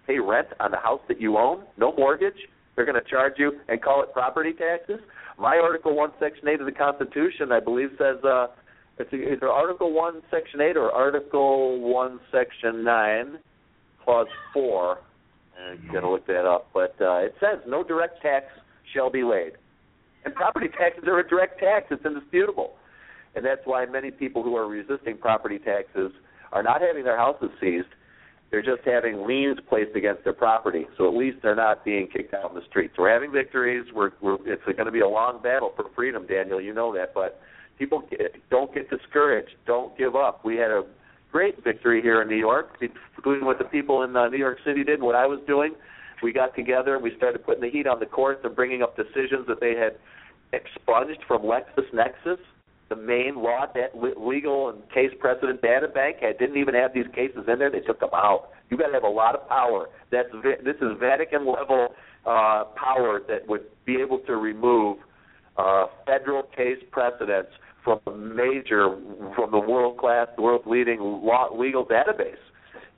pay 0.06 0.18
rent 0.18 0.48
on 0.60 0.70
the 0.70 0.78
house 0.78 1.00
that 1.08 1.20
you 1.20 1.36
own, 1.36 1.64
no 1.76 1.92
mortgage. 1.94 2.48
They're 2.74 2.86
going 2.86 3.02
to 3.02 3.10
charge 3.10 3.34
you 3.36 3.60
and 3.68 3.82
call 3.82 4.02
it 4.02 4.12
property 4.12 4.52
taxes. 4.52 5.00
My 5.38 5.58
Article 5.58 5.94
One, 5.94 6.10
Section 6.18 6.48
Eight 6.48 6.60
of 6.60 6.66
the 6.66 6.72
Constitution, 6.72 7.52
I 7.52 7.60
believe, 7.60 7.90
says 7.98 8.24
uh, 8.24 8.46
it's 8.98 9.12
either 9.12 9.48
Article 9.48 9.92
One, 9.92 10.22
Section 10.30 10.60
Eight, 10.60 10.76
or 10.76 10.90
Article 10.90 11.80
One, 11.80 12.18
Section 12.32 12.82
Nine, 12.82 13.38
Clause 14.02 14.28
Four. 14.54 14.98
Uh, 15.58 15.74
got 15.92 16.00
to 16.00 16.08
look 16.08 16.26
that 16.26 16.46
up, 16.46 16.68
but 16.72 16.94
uh, 17.00 17.16
it 17.18 17.34
says 17.40 17.58
no 17.66 17.82
direct 17.82 18.22
tax 18.22 18.46
shall 18.94 19.10
be 19.10 19.24
laid, 19.24 19.52
and 20.24 20.34
property 20.34 20.68
taxes 20.68 21.04
are 21.08 21.18
a 21.18 21.28
direct 21.28 21.58
tax. 21.58 21.86
It's 21.90 22.04
indisputable, 22.04 22.74
and 23.34 23.44
that's 23.44 23.62
why 23.64 23.84
many 23.86 24.12
people 24.12 24.42
who 24.42 24.54
are 24.56 24.68
resisting 24.68 25.18
property 25.18 25.58
taxes 25.58 26.12
are 26.52 26.62
not 26.62 26.80
having 26.80 27.02
their 27.04 27.16
houses 27.16 27.50
seized. 27.60 27.88
They're 28.50 28.62
just 28.62 28.82
having 28.86 29.26
liens 29.26 29.58
placed 29.68 29.94
against 29.94 30.24
their 30.24 30.32
property, 30.32 30.86
so 30.96 31.06
at 31.08 31.14
least 31.14 31.38
they're 31.42 31.56
not 31.56 31.84
being 31.84 32.06
kicked 32.06 32.32
out 32.32 32.50
in 32.50 32.56
the 32.56 32.64
streets. 32.70 32.94
We're 32.96 33.12
having 33.12 33.32
victories. 33.32 33.84
We're, 33.92 34.12
we're 34.22 34.36
it's 34.46 34.64
going 34.64 34.86
to 34.86 34.92
be 34.92 35.00
a 35.00 35.08
long 35.08 35.42
battle 35.42 35.72
for 35.76 35.86
freedom, 35.94 36.26
Daniel. 36.26 36.60
You 36.60 36.72
know 36.72 36.94
that, 36.94 37.12
but 37.12 37.42
people 37.78 38.04
get, 38.08 38.36
don't 38.48 38.72
get 38.72 38.88
discouraged. 38.88 39.56
Don't 39.66 39.96
give 39.98 40.16
up. 40.16 40.44
We 40.44 40.56
had 40.56 40.70
a 40.70 40.84
great 41.30 41.62
victory 41.62 42.00
here 42.02 42.22
in 42.22 42.28
New 42.28 42.36
York, 42.36 42.78
including 43.16 43.44
what 43.44 43.58
the 43.58 43.64
people 43.64 44.02
in 44.02 44.16
uh, 44.16 44.28
New 44.28 44.38
York 44.38 44.58
City 44.64 44.84
did, 44.84 45.02
what 45.02 45.14
I 45.14 45.26
was 45.26 45.40
doing. 45.46 45.74
We 46.22 46.32
got 46.32 46.56
together 46.56 46.94
and 46.94 47.02
we 47.02 47.14
started 47.16 47.44
putting 47.44 47.62
the 47.62 47.70
heat 47.70 47.86
on 47.86 48.00
the 48.00 48.06
courts 48.06 48.40
and 48.44 48.54
bringing 48.56 48.82
up 48.82 48.96
decisions 48.96 49.46
that 49.46 49.60
they 49.60 49.74
had 49.76 49.96
expunged 50.52 51.20
from 51.28 51.42
LexisNexis, 51.42 52.38
the 52.88 52.96
main 52.96 53.36
law, 53.36 53.66
that 53.74 53.92
legal 54.18 54.70
and 54.70 54.82
case 54.90 55.10
precedent 55.20 55.60
data 55.62 55.88
bank. 55.88 56.16
Had 56.20 56.38
didn't 56.38 56.56
even 56.56 56.74
have 56.74 56.94
these 56.94 57.06
cases 57.14 57.44
in 57.46 57.58
there. 57.58 57.70
They 57.70 57.80
took 57.80 58.00
them 58.00 58.10
out. 58.14 58.48
You 58.70 58.76
got 58.76 58.88
to 58.88 58.94
have 58.94 59.04
a 59.04 59.08
lot 59.08 59.34
of 59.34 59.48
power. 59.48 59.88
That's 60.10 60.28
this 60.42 60.76
is 60.80 60.98
Vatican 60.98 61.46
level 61.46 61.88
uh, 62.26 62.64
power 62.74 63.20
that 63.28 63.46
would 63.46 63.64
be 63.84 63.96
able 63.96 64.18
to 64.20 64.36
remove 64.36 64.98
uh, 65.56 65.86
federal 66.06 66.42
case 66.42 66.78
precedents 66.90 67.50
from 67.88 68.14
a 68.14 68.16
major, 68.16 68.96
from 69.34 69.50
the 69.50 69.58
world 69.58 69.98
class, 69.98 70.28
the 70.36 70.42
world's 70.42 70.66
leading 70.66 71.00
law, 71.00 71.48
legal 71.56 71.84
database. 71.86 72.36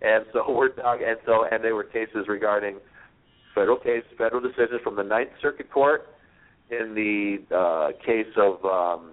And 0.02 0.24
so 0.32 0.44
we're 0.48 0.70
talking, 0.70 1.06
and 1.06 1.18
so 1.26 1.44
and 1.50 1.62
they 1.62 1.72
were 1.72 1.84
cases 1.84 2.26
regarding 2.26 2.78
federal 3.54 3.76
case, 3.76 4.02
federal 4.16 4.40
decisions 4.40 4.80
from 4.82 4.96
the 4.96 5.02
Ninth 5.02 5.30
Circuit 5.42 5.70
Court 5.70 6.08
in 6.70 6.94
the 6.94 7.54
uh, 7.54 8.04
case 8.04 8.32
of 8.36 8.64
um, 8.64 9.12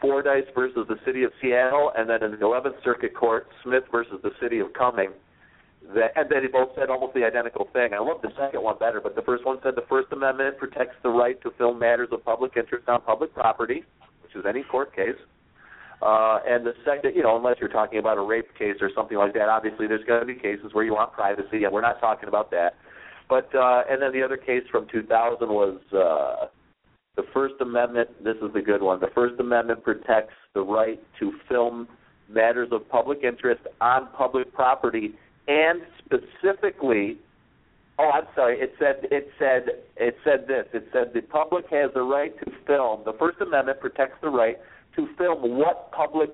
Fordyce 0.00 0.44
versus 0.54 0.86
the 0.88 0.96
City 1.06 1.22
of 1.22 1.32
Seattle, 1.40 1.92
and 1.96 2.08
then 2.10 2.22
in 2.22 2.38
the 2.38 2.44
Eleventh 2.44 2.76
Circuit 2.84 3.14
Court, 3.14 3.46
Smith 3.62 3.84
versus 3.90 4.20
the 4.22 4.32
City 4.40 4.58
of 4.58 4.72
Cumming 4.74 5.12
that, 5.94 6.12
and 6.16 6.28
they 6.30 6.46
both 6.48 6.70
said 6.76 6.88
almost 6.88 7.14
the 7.14 7.24
identical 7.24 7.68
thing. 7.72 7.92
I 7.92 7.98
love 7.98 8.22
the 8.22 8.32
second 8.38 8.62
one 8.62 8.78
better, 8.78 9.00
but 9.00 9.14
the 9.14 9.22
first 9.22 9.44
one 9.44 9.58
said 9.62 9.74
the 9.76 9.84
First 9.88 10.12
Amendment 10.12 10.58
protects 10.58 10.96
the 11.02 11.10
right 11.10 11.40
to 11.42 11.50
film 11.58 11.78
matters 11.78 12.08
of 12.12 12.24
public 12.24 12.56
interest 12.56 12.88
on 12.88 13.02
public 13.02 13.34
property, 13.34 13.84
which 14.22 14.34
is 14.34 14.44
any 14.48 14.62
court 14.62 14.94
case. 14.96 15.18
Uh, 16.02 16.40
and 16.46 16.66
the 16.66 16.74
second, 16.84 17.14
you 17.14 17.22
know, 17.22 17.36
unless 17.36 17.56
you're 17.60 17.68
talking 17.68 17.98
about 17.98 18.18
a 18.18 18.20
rape 18.20 18.48
case 18.58 18.76
or 18.80 18.90
something 18.94 19.16
like 19.16 19.32
that, 19.34 19.48
obviously 19.48 19.86
there's 19.86 20.04
going 20.04 20.20
to 20.20 20.26
be 20.26 20.34
cases 20.34 20.72
where 20.72 20.84
you 20.84 20.92
want 20.92 21.12
privacy, 21.12 21.64
and 21.64 21.72
we're 21.72 21.80
not 21.80 22.00
talking 22.00 22.28
about 22.28 22.50
that. 22.50 22.74
But 23.28 23.54
uh, 23.54 23.82
and 23.88 24.02
then 24.02 24.12
the 24.12 24.22
other 24.22 24.36
case 24.36 24.64
from 24.70 24.86
2000 24.92 25.48
was 25.48 25.80
uh, 25.92 26.46
the 27.16 27.22
First 27.32 27.54
Amendment. 27.60 28.10
This 28.22 28.36
is 28.36 28.52
the 28.52 28.60
good 28.60 28.82
one. 28.82 29.00
The 29.00 29.10
First 29.14 29.40
Amendment 29.40 29.82
protects 29.82 30.34
the 30.54 30.60
right 30.60 31.00
to 31.20 31.32
film 31.48 31.88
matters 32.28 32.68
of 32.72 32.88
public 32.88 33.22
interest 33.22 33.62
on 33.80 34.08
public 34.16 34.52
property 34.52 35.14
and 35.48 35.82
specifically 35.98 37.18
oh 37.98 38.10
i'm 38.12 38.26
sorry 38.34 38.58
it 38.58 38.74
said 38.78 38.96
it 39.10 39.28
said 39.38 39.66
it 39.96 40.16
said 40.24 40.46
this 40.46 40.66
it 40.72 40.88
said 40.92 41.12
the 41.14 41.20
public 41.20 41.64
has 41.70 41.90
the 41.94 42.02
right 42.02 42.38
to 42.38 42.50
film 42.66 43.02
the 43.04 43.12
first 43.18 43.40
amendment 43.40 43.78
protects 43.80 44.16
the 44.22 44.28
right 44.28 44.58
to 44.96 45.08
film 45.18 45.58
what 45.58 45.90
public 45.92 46.30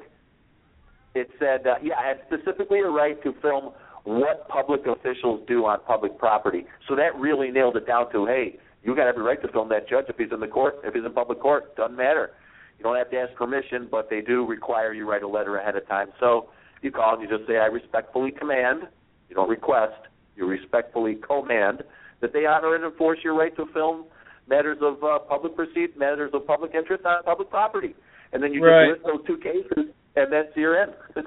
it 1.14 1.28
said 1.38 1.66
uh, 1.66 1.74
yeah 1.82 1.94
and 2.04 2.20
specifically 2.26 2.80
a 2.80 2.88
right 2.88 3.22
to 3.22 3.32
film 3.42 3.72
what 4.04 4.48
public 4.48 4.86
officials 4.86 5.40
do 5.46 5.66
on 5.66 5.78
public 5.86 6.18
property. 6.18 6.66
So 6.88 6.96
that 6.96 7.14
really 7.16 7.50
nailed 7.50 7.76
it 7.76 7.86
down 7.86 8.10
to 8.12 8.26
hey 8.26 8.58
you 8.82 8.96
got 8.96 9.06
every 9.06 9.22
right 9.22 9.40
to 9.42 9.48
film 9.48 9.68
that 9.70 9.88
judge 9.88 10.06
if 10.08 10.16
he's 10.16 10.32
in 10.32 10.40
the 10.40 10.46
court 10.46 10.76
if 10.84 10.94
he's 10.94 11.04
in 11.04 11.12
public 11.12 11.40
court 11.40 11.76
doesn't 11.76 11.96
matter. 11.96 12.30
You 12.78 12.84
don't 12.84 12.96
have 12.96 13.10
to 13.10 13.18
ask 13.18 13.34
permission 13.34 13.88
but 13.90 14.08
they 14.08 14.20
do 14.20 14.46
require 14.46 14.92
you 14.92 15.08
write 15.08 15.22
a 15.22 15.28
letter 15.28 15.58
ahead 15.58 15.76
of 15.76 15.86
time. 15.86 16.08
So 16.18 16.48
you 16.82 16.90
call 16.90 17.14
and 17.14 17.22
you 17.22 17.36
just 17.36 17.48
say 17.48 17.58
i 17.58 17.66
respectfully 17.66 18.30
command 18.30 18.84
you 19.30 19.36
don't 19.36 19.48
request, 19.48 20.08
you 20.36 20.46
respectfully 20.46 21.18
command 21.26 21.82
that 22.20 22.32
they 22.32 22.44
honor 22.44 22.74
and 22.74 22.84
enforce 22.84 23.18
your 23.24 23.34
right 23.34 23.54
to 23.56 23.64
film 23.72 24.04
matters 24.48 24.78
of 24.82 25.02
uh, 25.02 25.20
public 25.20 25.56
pursuit, 25.56 25.96
matters 25.96 26.32
of 26.34 26.46
public 26.46 26.72
interest 26.74 27.06
on 27.06 27.22
public 27.22 27.48
property. 27.48 27.94
And 28.32 28.42
then 28.42 28.52
you 28.52 28.62
right. 28.62 28.90
just 28.92 29.04
list 29.04 29.16
those 29.16 29.26
two 29.26 29.36
cases, 29.38 29.94
and 30.16 30.32
that's 30.32 30.54
your 30.56 30.82
end. 30.82 30.92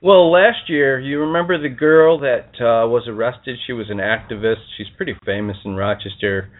well, 0.00 0.30
last 0.30 0.68
year, 0.68 0.98
you 0.98 1.20
remember 1.20 1.60
the 1.60 1.68
girl 1.68 2.18
that 2.20 2.48
uh, 2.58 2.86
was 2.88 3.04
arrested? 3.08 3.58
She 3.66 3.72
was 3.72 3.86
an 3.90 3.98
activist. 3.98 4.62
She's 4.78 4.86
pretty 4.96 5.14
famous 5.24 5.56
in 5.64 5.74
Rochester. 5.74 6.50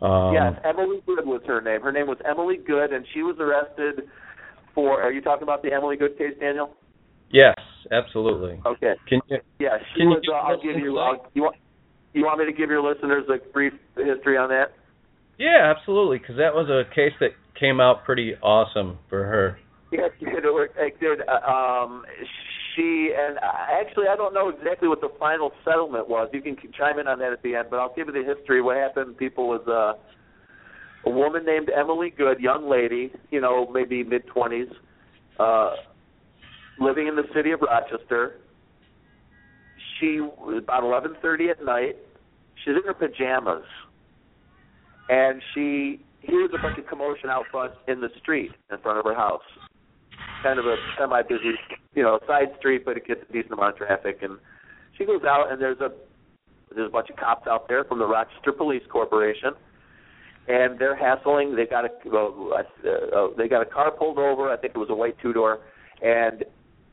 Um, 0.00 0.34
yes, 0.34 0.52
Emily 0.64 1.00
Good 1.06 1.26
was 1.26 1.42
her 1.46 1.60
name. 1.60 1.80
Her 1.80 1.92
name 1.92 2.06
was 2.06 2.18
Emily 2.28 2.56
Good, 2.56 2.92
and 2.92 3.06
she 3.14 3.22
was 3.22 3.36
arrested 3.40 4.08
for. 4.74 5.00
Are 5.02 5.12
you 5.12 5.22
talking 5.22 5.44
about 5.44 5.62
the 5.62 5.72
Emily 5.72 5.96
Good 5.96 6.18
case, 6.18 6.34
Daniel? 6.38 6.74
Yes, 7.30 7.54
absolutely. 7.90 8.60
Okay. 8.64 8.94
Can 9.08 9.20
you? 9.28 9.38
Yeah, 9.58 9.78
she 9.94 10.00
can 10.00 10.08
was. 10.10 10.22
You 10.22 10.32
uh, 10.32 10.36
I'll 10.36 10.62
give 10.62 10.76
you. 10.82 10.98
I'll, 10.98 11.26
you 11.34 11.42
want? 11.42 11.56
You 12.12 12.24
want 12.24 12.38
me 12.38 12.46
to 12.46 12.52
give 12.52 12.70
your 12.70 12.82
listeners 12.82 13.24
a 13.28 13.38
brief 13.52 13.72
history 13.96 14.36
on 14.36 14.48
that? 14.50 14.66
Yeah, 15.36 15.72
absolutely, 15.76 16.18
because 16.18 16.36
that 16.36 16.54
was 16.54 16.70
a 16.70 16.88
case 16.94 17.12
that 17.18 17.30
came 17.58 17.80
out 17.80 18.04
pretty 18.04 18.34
awesome 18.40 18.98
for 19.08 19.24
her. 19.24 19.58
Yes, 19.90 20.10
it 20.20 21.00
did. 21.00 21.20
Uh, 21.26 21.50
um, 21.50 22.04
she 22.74 23.12
and 23.16 23.38
uh, 23.38 23.80
actually, 23.80 24.06
I 24.08 24.16
don't 24.16 24.34
know 24.34 24.48
exactly 24.48 24.88
what 24.88 25.00
the 25.00 25.10
final 25.18 25.50
settlement 25.64 26.08
was. 26.08 26.28
You 26.32 26.40
can 26.40 26.56
chime 26.76 26.98
in 26.98 27.08
on 27.08 27.18
that 27.18 27.32
at 27.32 27.42
the 27.42 27.56
end, 27.56 27.68
but 27.70 27.78
I'll 27.78 27.94
give 27.94 28.06
you 28.06 28.12
the 28.12 28.24
history. 28.24 28.62
What 28.62 28.76
happened? 28.76 29.16
People 29.16 29.48
was 29.48 29.62
uh, 29.66 31.08
a 31.08 31.12
woman 31.12 31.44
named 31.44 31.70
Emily 31.76 32.12
Good, 32.16 32.40
young 32.40 32.68
lady, 32.68 33.12
you 33.30 33.40
know, 33.40 33.70
maybe 33.72 34.02
mid 34.02 34.26
twenties. 34.26 34.68
Uh, 35.38 35.70
living 36.78 37.06
in 37.06 37.16
the 37.16 37.24
city 37.34 37.52
of 37.52 37.60
Rochester. 37.60 38.40
She 39.98 40.18
about 40.18 40.82
11:30 40.82 41.50
at 41.50 41.64
night. 41.64 41.96
She's 42.64 42.74
in 42.76 42.82
her 42.84 42.94
pajamas, 42.94 43.64
and 45.08 45.42
she 45.54 46.00
hears 46.20 46.50
a 46.54 46.62
bunch 46.62 46.78
of 46.78 46.86
commotion 46.86 47.30
out 47.30 47.46
front 47.50 47.72
in 47.86 48.00
the 48.00 48.08
street 48.20 48.52
in 48.70 48.78
front 48.78 48.98
of 48.98 49.04
her 49.04 49.14
house. 49.14 49.42
Kind 50.42 50.58
of 50.58 50.66
a 50.66 50.76
semi-busy, 50.98 51.54
you 51.94 52.02
know, 52.02 52.18
side 52.26 52.48
street, 52.58 52.84
but 52.84 52.96
it 52.96 53.06
gets 53.06 53.20
a 53.28 53.32
decent 53.32 53.52
amount 53.52 53.80
of 53.80 53.86
traffic. 53.86 54.22
And 54.22 54.38
she 54.96 55.04
goes 55.04 55.22
out, 55.24 55.50
and 55.50 55.60
there's 55.60 55.80
a 55.80 55.90
there's 56.74 56.88
a 56.88 56.92
bunch 56.92 57.10
of 57.10 57.16
cops 57.16 57.46
out 57.46 57.68
there 57.68 57.84
from 57.84 57.98
the 57.98 58.06
Rochester 58.06 58.52
Police 58.52 58.82
Corporation, 58.90 59.52
and 60.48 60.78
they're 60.78 60.96
hassling. 60.96 61.54
They 61.56 61.66
got 61.66 61.84
a 61.84 61.90
uh, 62.10 62.62
uh, 62.88 63.28
they 63.36 63.48
got 63.48 63.62
a 63.62 63.66
car 63.66 63.90
pulled 63.90 64.18
over. 64.18 64.50
I 64.50 64.56
think 64.56 64.74
it 64.74 64.78
was 64.78 64.90
a 64.90 64.94
white 64.94 65.16
two 65.22 65.32
door, 65.32 65.60
and 66.02 66.44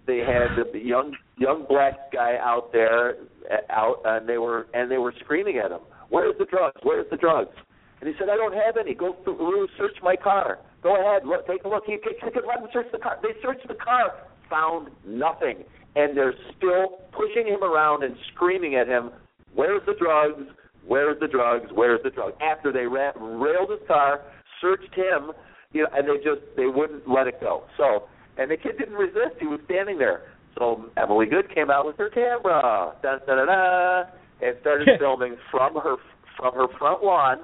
they 0.08 0.20
had 0.20 0.58
the 0.74 0.80
young 0.80 1.16
young 1.38 1.66
black 1.68 2.12
guy 2.12 2.38
out 2.42 2.72
there 2.72 3.16
uh, 3.52 3.58
out 3.70 4.02
and 4.06 4.28
they 4.28 4.38
were 4.38 4.68
and 4.74 4.90
they 4.90 4.98
were 4.98 5.14
screaming 5.24 5.58
at 5.58 5.72
him 5.72 5.82
where's 6.10 6.36
the 6.38 6.46
drugs? 6.46 6.80
Where's 6.84 7.10
the 7.10 7.18
drugs? 7.18 7.56
And 8.00 8.08
he 8.08 8.16
said 8.18 8.30
i 8.30 8.36
don't 8.36 8.54
have 8.54 8.78
any. 8.78 8.96
Go 8.96 9.16
through 9.24 9.68
search 9.78 9.96
my 10.04 10.16
car. 10.16 10.60
Go 10.84 10.96
ahead 10.96 11.26
look 11.26 11.46
take 11.48 11.64
a 11.64 11.68
look. 11.68 11.84
He, 11.86 11.94
he 11.94 12.26
let 12.26 12.62
them 12.62 12.70
search 12.74 12.88
the 12.92 12.98
car. 12.98 13.18
They 13.22 13.40
searched 13.42 13.68
the 13.68 13.76
car 13.76 14.14
found 14.50 14.90
nothing. 15.06 15.64
And 15.96 16.18
they're 16.18 16.34
still 16.58 17.00
pushing 17.12 17.48
him 17.48 17.64
around 17.64 18.04
and 18.04 18.16
screaming 18.34 18.76
at 18.76 18.88
him 18.88 19.12
where's 19.54 19.82
the 19.86 19.94
drugs? 20.00 20.50
Where's 20.86 21.20
the 21.20 21.28
drugs? 21.28 21.70
Where's 21.74 22.02
the 22.04 22.10
drugs? 22.10 22.36
After 22.42 22.72
they 22.72 22.86
ran, 22.86 23.14
railed 23.20 23.70
his 23.70 23.88
car 23.88 24.22
searched 24.62 24.94
him 24.94 25.32
you 25.74 25.84
know 25.84 25.90
and 25.94 26.08
they 26.08 26.24
just 26.24 26.42
they 26.56 26.68
wouldn't 26.68 27.08
let 27.10 27.28
it 27.28 27.40
go. 27.42 27.64
So 27.78 28.08
and 28.38 28.50
the 28.50 28.58
kid 28.58 28.78
didn't 28.78 28.96
resist. 28.96 29.39
He 29.39 29.48
was 29.48 29.60
standing 29.65 29.98
there. 29.98 30.24
So 30.58 30.86
Emily 30.98 31.26
Good 31.26 31.54
came 31.54 31.70
out 31.70 31.86
with 31.86 31.98
her 31.98 32.10
camera, 32.10 32.94
da 33.02 33.17
da 33.26 33.36
da 33.36 33.46
da, 33.46 34.04
and 34.41 34.56
started 34.62 34.88
filming 35.00 35.36
from 35.50 35.76
her 35.76 35.96
from 36.38 36.54
her 36.56 36.67
front 36.78 37.04
lawn, 37.04 37.39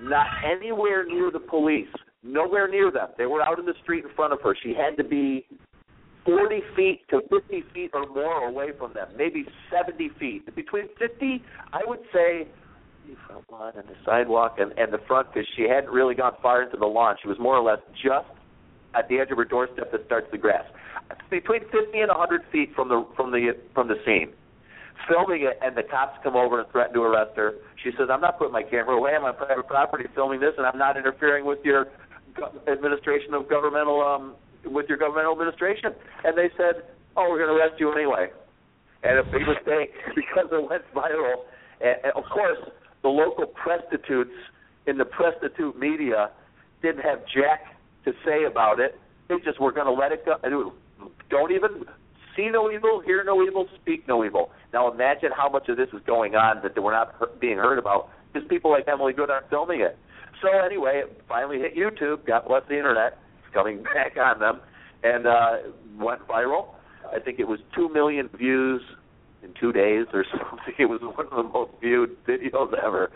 not 0.00 0.26
anywhere 0.44 1.06
near 1.06 1.30
the 1.30 1.38
police, 1.38 1.88
nowhere 2.22 2.68
near 2.68 2.90
them. 2.90 3.08
They 3.16 3.26
were 3.26 3.42
out 3.42 3.58
in 3.58 3.66
the 3.66 3.74
street 3.82 4.04
in 4.04 4.10
front 4.14 4.32
of 4.32 4.40
her. 4.42 4.56
She 4.62 4.74
had 4.74 4.96
to 5.02 5.08
be 5.08 5.46
40 6.24 6.60
feet 6.76 7.00
to 7.10 7.20
50 7.30 7.64
feet 7.72 7.90
or 7.94 8.06
more 8.06 8.48
away 8.48 8.68
from 8.78 8.92
them, 8.92 9.08
maybe 9.16 9.46
70 9.72 10.10
feet. 10.18 10.54
Between 10.54 10.88
50, 10.98 11.42
I 11.72 11.80
would 11.86 12.00
say 12.12 12.48
front 13.26 13.44
lawn 13.50 13.72
and 13.76 13.88
the 13.88 13.94
sidewalk 14.04 14.56
and 14.58 14.72
and 14.78 14.92
the 14.92 14.98
front 15.06 15.32
because 15.32 15.48
she 15.56 15.62
hadn't 15.62 15.90
really 15.90 16.14
gone 16.14 16.34
far 16.42 16.62
into 16.62 16.76
the 16.76 16.86
lawn. 16.86 17.16
She 17.22 17.28
was 17.28 17.38
more 17.38 17.56
or 17.56 17.62
less 17.62 17.80
just 17.94 18.28
at 18.94 19.08
the 19.08 19.18
edge 19.18 19.30
of 19.30 19.38
her 19.38 19.44
doorstep 19.44 19.92
that 19.92 20.04
starts 20.06 20.28
the 20.30 20.38
grass, 20.38 20.64
between 21.30 21.60
50 21.60 21.98
and 21.98 22.08
100 22.08 22.42
feet 22.52 22.74
from 22.74 22.88
the 22.88 23.06
from 23.16 23.30
the 23.30 23.56
from 23.74 23.88
the 23.88 23.96
scene. 24.04 24.32
Filming 25.06 25.42
it, 25.42 25.58
and 25.62 25.76
the 25.76 25.84
cops 25.84 26.18
come 26.22 26.36
over 26.36 26.60
and 26.60 26.68
threaten 26.70 26.92
to 26.94 27.02
arrest 27.02 27.36
her. 27.36 27.54
She 27.82 27.90
says, 27.96 28.08
"I'm 28.10 28.20
not 28.20 28.38
putting 28.38 28.52
my 28.52 28.62
camera 28.62 28.96
away. 28.96 29.14
I'm 29.14 29.24
on 29.24 29.36
private 29.36 29.66
property 29.66 30.04
filming 30.14 30.40
this, 30.40 30.54
and 30.58 30.66
I'm 30.66 30.76
not 30.76 30.96
interfering 30.96 31.44
with 31.46 31.60
your 31.64 31.86
administration 32.66 33.32
of 33.32 33.48
governmental 33.48 34.02
um 34.02 34.34
with 34.64 34.88
your 34.88 34.98
governmental 34.98 35.32
administration." 35.32 35.94
And 36.24 36.36
they 36.36 36.50
said, 36.56 36.82
"Oh, 37.16 37.30
we're 37.30 37.38
going 37.38 37.50
to 37.50 37.56
arrest 37.56 37.80
you 37.80 37.92
anyway." 37.92 38.30
And 39.04 39.18
a 39.18 39.24
big 39.24 39.46
mistake 39.46 39.94
because 40.16 40.50
it 40.50 40.68
went 40.68 40.82
viral. 40.92 41.46
And, 41.80 41.96
and 42.02 42.12
of 42.16 42.24
course, 42.24 42.58
the 43.02 43.08
local 43.08 43.46
prostitutes 43.46 44.34
in 44.86 44.98
the 44.98 45.04
prostitute 45.04 45.78
media 45.78 46.30
didn't 46.82 47.02
have 47.02 47.20
jack 47.32 47.77
to 48.12 48.18
say 48.24 48.44
about 48.44 48.80
it. 48.80 48.98
They 49.28 49.36
just 49.44 49.60
were 49.60 49.72
going 49.72 49.86
to 49.86 49.92
let 49.92 50.12
it 50.12 50.24
go. 50.24 50.36
Don't 51.30 51.52
even 51.52 51.84
see 52.36 52.48
no 52.50 52.70
evil, 52.70 53.02
hear 53.04 53.22
no 53.24 53.42
evil, 53.42 53.66
speak 53.80 54.06
no 54.08 54.24
evil. 54.24 54.50
Now 54.72 54.90
imagine 54.90 55.30
how 55.36 55.48
much 55.48 55.68
of 55.68 55.76
this 55.76 55.88
is 55.92 56.00
going 56.06 56.34
on 56.34 56.62
that 56.62 56.80
we're 56.82 56.92
not 56.92 57.40
being 57.40 57.58
heard 57.58 57.78
about 57.78 58.08
because 58.32 58.48
people 58.48 58.70
like 58.70 58.86
Emily 58.88 59.12
Good 59.12 59.30
aren't 59.30 59.50
filming 59.50 59.80
it. 59.80 59.98
So 60.40 60.48
anyway, 60.64 61.02
it 61.04 61.22
finally 61.28 61.58
hit 61.58 61.76
YouTube. 61.76 62.26
God 62.26 62.44
bless 62.46 62.62
the 62.68 62.76
internet. 62.76 63.18
It's 63.44 63.52
coming 63.52 63.82
back 63.94 64.16
on 64.16 64.38
them, 64.38 64.60
and 65.02 65.26
uh, 65.26 65.56
went 65.98 66.26
viral. 66.26 66.74
I 67.12 67.18
think 67.18 67.38
it 67.38 67.48
was 67.48 67.58
two 67.74 67.88
million 67.88 68.28
views 68.36 68.82
in 69.42 69.52
two 69.60 69.72
days 69.72 70.06
or 70.12 70.24
something. 70.30 70.74
It 70.78 70.86
was 70.86 71.00
one 71.02 71.26
of 71.26 71.44
the 71.44 71.50
most 71.50 71.72
viewed 71.80 72.16
videos 72.26 72.72
ever. 72.82 73.10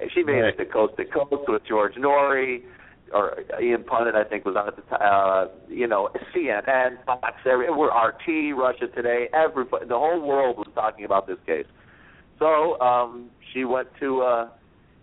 And 0.00 0.10
she 0.14 0.22
made 0.22 0.40
right. 0.40 0.54
it 0.54 0.64
to 0.64 0.70
coast 0.70 0.94
to 0.96 1.04
coast 1.04 1.48
with 1.48 1.62
George 1.66 1.94
Noory 1.94 2.62
or 3.12 3.38
Ian 3.60 3.84
Punnett, 3.84 4.14
I 4.14 4.24
think, 4.24 4.44
was 4.44 4.56
on 4.56 4.68
at 4.68 4.76
the 4.76 4.82
time. 4.82 5.00
Uh, 5.00 5.46
you 5.68 5.86
know, 5.86 6.10
CNN, 6.34 7.04
Fox, 7.04 7.34
every, 7.44 7.70
we're 7.70 7.88
RT, 7.88 8.56
Russia 8.56 8.88
Today, 8.88 9.28
everybody, 9.32 9.86
the 9.86 9.98
whole 9.98 10.20
world 10.20 10.56
was 10.56 10.68
talking 10.74 11.04
about 11.04 11.26
this 11.26 11.38
case. 11.46 11.66
So 12.38 12.80
um, 12.80 13.30
she 13.52 13.64
went 13.64 13.88
to, 14.00 14.22
uh, 14.22 14.48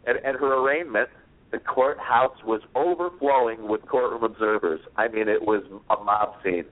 at, 0.07 0.17
at 0.17 0.35
her 0.35 0.63
arraignment, 0.63 1.09
the 1.51 1.59
courthouse 1.59 2.37
was 2.43 2.61
overflowing 2.75 3.67
with 3.67 3.85
courtroom 3.87 4.23
observers. 4.23 4.81
I 4.97 5.07
mean, 5.07 5.27
it 5.27 5.41
was 5.41 5.63
a 5.89 6.03
mob 6.03 6.35
scene. 6.43 6.65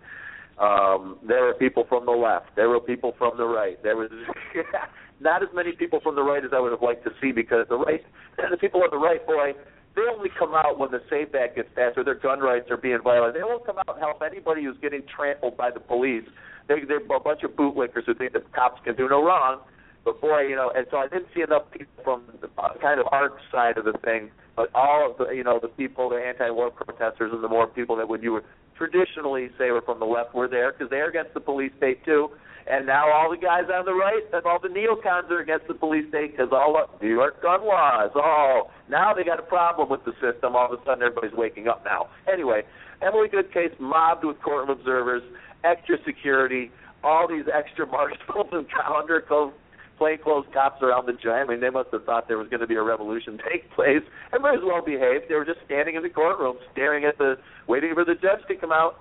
Um, 0.59 1.17
there 1.27 1.43
were 1.43 1.53
people 1.53 1.85
from 1.87 2.05
the 2.05 2.11
left. 2.11 2.55
There 2.55 2.69
were 2.69 2.79
people 2.79 3.15
from 3.17 3.37
the 3.37 3.45
right. 3.45 3.81
There 3.81 3.95
was 3.95 4.09
not 5.19 5.41
as 5.41 5.49
many 5.53 5.71
people 5.71 5.99
from 6.01 6.15
the 6.15 6.21
right 6.21 6.43
as 6.43 6.51
I 6.53 6.59
would 6.59 6.71
have 6.71 6.81
liked 6.81 7.03
to 7.05 7.11
see 7.21 7.31
because 7.31 7.65
the 7.69 7.77
right, 7.77 8.03
the 8.51 8.57
people 8.57 8.83
on 8.83 8.89
the 8.91 8.97
right, 8.97 9.25
boy, 9.25 9.53
they 9.95 10.01
only 10.11 10.29
come 10.37 10.53
out 10.53 10.79
when 10.79 10.91
the 10.91 11.01
SAFE 11.09 11.35
Act 11.35 11.55
gets 11.55 11.69
passed 11.75 11.97
or 11.97 12.03
their 12.03 12.15
gun 12.15 12.39
rights 12.39 12.71
are 12.71 12.77
being 12.77 12.99
violated. 13.03 13.39
They 13.39 13.43
won't 13.43 13.65
come 13.65 13.77
out 13.77 13.89
and 13.89 13.99
help 13.99 14.21
anybody 14.25 14.63
who's 14.63 14.77
getting 14.81 15.03
trampled 15.15 15.55
by 15.55 15.69
the 15.69 15.79
police. 15.79 16.23
They, 16.67 16.81
they're 16.87 16.97
a 16.97 17.19
bunch 17.19 17.43
of 17.43 17.51
bootlickers 17.51 18.05
who 18.05 18.13
think 18.15 18.33
the 18.33 18.41
cops 18.55 18.81
can 18.83 18.95
do 18.95 19.07
no 19.07 19.23
wrong. 19.23 19.59
But 20.05 20.19
boy, 20.19 20.41
you 20.41 20.55
know, 20.55 20.71
and 20.75 20.85
so 20.91 20.97
I 20.97 21.07
didn't 21.07 21.27
see 21.33 21.41
enough 21.41 21.63
people 21.71 22.03
from 22.03 22.23
the 22.41 22.49
uh, 22.57 22.73
kind 22.81 22.99
of 22.99 23.07
our 23.11 23.31
side 23.51 23.77
of 23.77 23.85
the 23.85 23.93
thing, 24.03 24.31
but 24.55 24.69
all 24.75 25.09
of 25.09 25.17
the, 25.17 25.33
you 25.33 25.43
know, 25.43 25.59
the 25.61 25.69
people, 25.69 26.09
the 26.09 26.17
anti-war 26.17 26.71
protesters, 26.71 27.31
and 27.33 27.43
the 27.43 27.47
more 27.47 27.67
people 27.67 27.95
that 27.95 28.09
would 28.09 28.21
you 28.21 28.33
would 28.33 28.43
traditionally 28.77 29.49
say 29.57 29.71
were 29.71 29.81
from 29.81 29.99
the 29.99 30.05
left 30.05 30.33
were 30.33 30.47
there 30.47 30.73
because 30.73 30.89
they're 30.89 31.09
against 31.09 31.33
the 31.33 31.39
police 31.39 31.71
state 31.77 32.03
too. 32.03 32.29
And 32.65 32.85
now 32.85 33.11
all 33.11 33.29
the 33.29 33.37
guys 33.37 33.63
on 33.73 33.83
the 33.85 33.93
right 33.93 34.23
and 34.31 34.45
all 34.45 34.59
the 34.59 34.69
neocons 34.69 35.29
are 35.31 35.39
against 35.39 35.67
the 35.67 35.73
police 35.73 36.07
state 36.09 36.31
because 36.31 36.49
all 36.51 36.73
the 36.73 37.05
New 37.05 37.11
York 37.11 37.41
gun 37.41 37.65
laws. 37.65 38.11
Oh, 38.15 38.71
now 38.89 39.13
they 39.13 39.23
got 39.23 39.39
a 39.39 39.43
problem 39.43 39.89
with 39.89 40.05
the 40.05 40.13
system. 40.13 40.55
All 40.55 40.71
of 40.71 40.79
a 40.79 40.83
sudden, 40.85 41.03
everybody's 41.03 41.37
waking 41.37 41.67
up 41.67 41.83
now. 41.83 42.07
Anyway, 42.31 42.63
Emily 43.01 43.27
Good 43.27 43.53
case 43.53 43.71
mobbed 43.79 44.23
with 44.23 44.41
courtroom 44.41 44.69
observers, 44.69 45.23
extra 45.65 45.97
security, 46.05 46.71
all 47.03 47.27
these 47.27 47.45
extra 47.53 47.85
marshals 47.85 48.21
and 48.53 48.65
undercover 48.95 49.51
plainclothes 49.97 50.45
cops 50.53 50.81
around 50.81 51.07
the 51.07 51.13
joint. 51.13 51.49
I 51.49 51.51
mean, 51.51 51.61
they 51.61 51.69
must 51.69 51.89
have 51.91 52.05
thought 52.05 52.27
there 52.27 52.37
was 52.37 52.47
going 52.49 52.61
to 52.61 52.67
be 52.67 52.75
a 52.75 52.83
revolution 52.83 53.39
take 53.51 53.69
place. 53.71 54.03
Everybody 54.33 54.57
was 54.57 54.65
well 54.65 54.85
behaved. 54.85 55.25
They 55.29 55.35
were 55.35 55.45
just 55.45 55.59
standing 55.65 55.95
in 55.95 56.03
the 56.03 56.09
courtroom, 56.09 56.57
staring 56.71 57.05
at 57.05 57.17
the, 57.17 57.37
waiting 57.67 57.93
for 57.93 58.05
the 58.05 58.15
judge 58.15 58.45
to 58.47 58.55
come 58.55 58.71
out. 58.71 58.97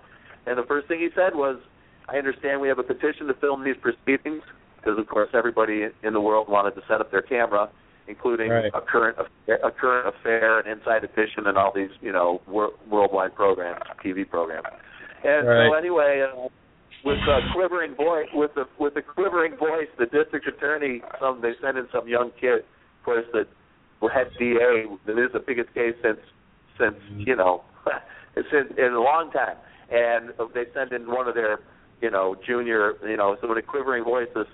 And 0.47 0.59
the 0.59 0.65
first 0.65 0.89
thing 0.89 1.01
he 1.01 1.09
said 1.15 1.35
was, 1.35 1.59
I 2.09 2.17
understand 2.17 2.61
we 2.61 2.69
have 2.69 2.79
a 2.79 2.83
petition 2.83 3.27
to 3.29 3.35
film 3.35 3.65
these 3.65 3.77
proceedings 3.81 4.43
because, 4.77 4.99
of 4.99 5.07
course, 5.07 5.31
everybody 5.35 5.87
in 6.03 6.13
the 6.13 6.21
world 6.21 6.49
wanted 6.49 6.75
to 6.75 6.83
set 6.89 7.01
up 7.01 7.11
their 7.11 7.23
camera, 7.23 7.71
including 8.09 8.51
right. 8.51 8.73
a 8.75 8.81
current 8.81 9.17
a 9.49 9.71
current 9.71 10.15
affair, 10.15 10.59
an 10.59 10.67
inside 10.67 11.05
edition, 11.05 11.47
and 11.47 11.57
all 11.57 11.73
these 11.73 11.91
you 12.01 12.11
know 12.11 12.43
wor- 12.49 12.73
worldwide 12.91 13.35
programs, 13.37 13.83
TV 14.05 14.29
programs. 14.29 14.67
And 15.25 15.47
right. 15.47 15.69
so 15.71 15.75
anyway, 15.75 16.27
uh, 16.27 16.49
with 17.05 17.19
a 17.19 17.41
quivering 17.55 17.95
voice, 17.95 18.29
with 18.35 18.53
a 18.57 18.65
with 18.79 18.97
a 18.97 19.03
quivering 19.03 19.57
voice, 19.57 19.89
the 19.99 20.07
district 20.07 20.47
attorney, 20.47 21.03
some 21.21 21.41
they 21.41 21.53
sent 21.63 21.79
in 21.79 21.89
some 21.93 22.09
young 22.09 22.31
kid, 22.41 22.61
of 22.61 23.05
course, 23.05 23.27
that 23.33 23.49
head 24.13 24.31
DA. 24.39 24.87
That 25.07 25.19
is 25.19 25.33
the 25.33 25.41
biggest 25.41 25.73
case 25.75 25.95
since 26.03 26.21
since 26.79 26.95
mm-hmm. 26.95 27.23
you 27.27 27.37
know, 27.37 27.63
since 28.35 28.73
in 28.77 28.93
a 28.93 29.01
long 29.01 29.31
time. 29.31 29.57
And 29.91 30.31
they 30.55 30.65
sent 30.73 30.93
in 30.93 31.07
one 31.07 31.29
of 31.29 31.35
their 31.35 31.59
you 32.03 32.11
know, 32.11 32.37
junior, 32.45 32.95
you 33.09 33.17
know, 33.17 33.37
so 33.41 33.49
with 33.49 33.59
a 33.59 33.63
quivering 33.63 34.03
voice, 34.05 34.27
this 34.35 34.47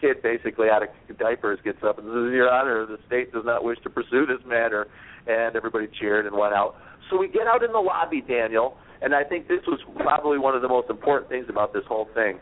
kid 0.00 0.22
basically 0.22 0.68
out 0.70 0.82
of 0.82 0.88
diapers 1.18 1.58
gets 1.62 1.78
up 1.86 1.98
and 1.98 2.06
says, 2.06 2.32
Your 2.32 2.50
Honor, 2.50 2.86
the 2.86 2.98
state 3.06 3.30
does 3.32 3.44
not 3.44 3.62
wish 3.62 3.78
to 3.82 3.90
pursue 3.90 4.24
this 4.26 4.44
matter. 4.46 4.88
And 5.26 5.54
everybody 5.54 5.86
cheered 6.00 6.24
and 6.24 6.34
went 6.34 6.54
out. 6.54 6.76
So 7.10 7.18
we 7.18 7.28
get 7.28 7.46
out 7.46 7.62
in 7.62 7.72
the 7.72 7.78
lobby, 7.78 8.22
Daniel, 8.26 8.78
and 9.00 9.14
I 9.14 9.24
think 9.24 9.48
this 9.48 9.60
was 9.66 9.80
probably 9.96 10.38
one 10.38 10.54
of 10.54 10.62
the 10.62 10.68
most 10.68 10.90
important 10.90 11.30
things 11.30 11.46
about 11.48 11.72
this 11.72 11.84
whole 11.86 12.08
thing. 12.14 12.38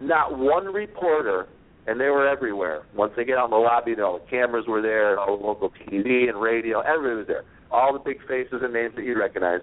Not 0.00 0.38
one 0.38 0.66
reporter, 0.66 1.48
and 1.86 2.00
they 2.00 2.06
were 2.06 2.28
everywhere. 2.28 2.82
Once 2.94 3.12
they 3.16 3.24
get 3.24 3.38
out 3.38 3.46
in 3.46 3.50
the 3.50 3.56
lobby, 3.56 3.92
you 3.92 3.96
know, 3.96 4.18
the 4.18 4.30
cameras 4.30 4.66
were 4.66 4.82
there, 4.82 5.18
all 5.18 5.36
the 5.38 5.44
local 5.44 5.70
TV 5.70 6.28
and 6.28 6.40
radio, 6.40 6.80
everybody 6.80 7.16
was 7.16 7.26
there. 7.26 7.44
All 7.70 7.92
the 7.92 7.98
big 7.98 8.18
faces 8.26 8.60
and 8.62 8.72
names 8.72 8.94
that 8.96 9.04
you 9.04 9.18
recognize. 9.18 9.60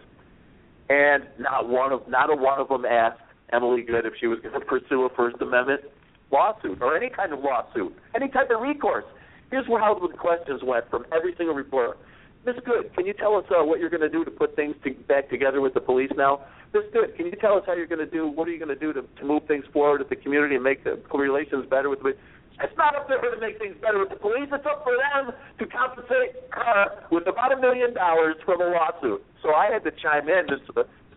And 0.90 1.24
not 1.40 1.70
one 1.70 1.92
of 1.92 2.08
not 2.08 2.30
a 2.30 2.36
one 2.36 2.60
of 2.60 2.68
them 2.68 2.86
asked 2.86 3.22
Emily 3.52 3.82
Good 3.82 4.06
if 4.06 4.14
she 4.20 4.28
was 4.28 4.40
going 4.40 4.60
to 4.60 4.66
pursue 4.66 5.04
a 5.04 5.10
First 5.16 5.38
Amendment 5.42 5.82
lawsuit 6.32 6.82
or 6.82 6.98
any 6.98 7.10
kind 7.10 7.32
of 7.32 7.40
lawsuit, 7.40 7.96
any 8.16 8.28
type 8.28 8.50
of 8.50 8.62
recourse. 8.62 9.06
Here's 9.52 9.68
how 9.68 9.94
the 9.96 10.18
questions 10.18 10.62
went 10.64 10.90
from 10.90 11.06
every 11.16 11.36
single 11.38 11.56
reporter. 11.56 11.96
Ms. 12.46 12.56
Good, 12.66 12.94
can 12.94 13.06
you 13.06 13.14
tell 13.14 13.36
us 13.36 13.46
uh, 13.50 13.64
what 13.64 13.80
you're 13.80 13.90
going 13.90 14.02
to 14.02 14.10
do 14.10 14.26
to 14.26 14.32
put 14.32 14.56
things 14.56 14.76
to, 14.84 14.92
back 15.08 15.30
together 15.30 15.62
with 15.62 15.74
the 15.74 15.80
police 15.80 16.12
now? 16.18 16.42
Ms. 16.74 16.84
Good, 16.92 17.16
can 17.16 17.28
you 17.28 17.32
tell 17.40 17.56
us 17.56 17.64
how 17.66 17.74
you're 17.74 17.88
going 17.88 18.04
to 18.04 18.10
do, 18.10 18.28
what 18.28 18.48
are 18.48 18.52
you 18.52 18.60
going 18.60 18.74
to 18.74 18.80
do 18.80 18.92
to, 18.92 19.02
to 19.02 19.26
move 19.26 19.44
things 19.48 19.64
forward 19.72 20.00
with 20.00 20.10
the 20.10 20.18
community 20.18 20.56
and 20.56 20.64
make 20.64 20.84
the 20.84 21.00
relations 21.14 21.66
better 21.70 21.90
with 21.90 22.02
the 22.04 22.14
it's 22.62 22.78
not 22.78 22.96
up 22.96 23.08
to 23.08 23.18
her 23.18 23.34
to 23.34 23.42
make 23.42 23.58
things 23.58 23.76
better 23.82 23.98
with 23.98 24.10
the 24.10 24.16
police. 24.16 24.46
It's 24.52 24.66
up 24.66 24.86
for 24.86 24.94
them 24.94 25.34
to 25.58 25.66
compensate 25.66 26.38
her 26.52 27.02
with 27.10 27.26
about 27.26 27.52
a 27.52 27.58
million 27.58 27.94
dollars 27.94 28.36
from 28.46 28.62
a 28.62 28.70
lawsuit. 28.70 29.26
So 29.42 29.56
I 29.56 29.72
had 29.74 29.84
to 29.86 29.92
chime 29.92 30.30
in 30.30 30.46
just 30.48 30.70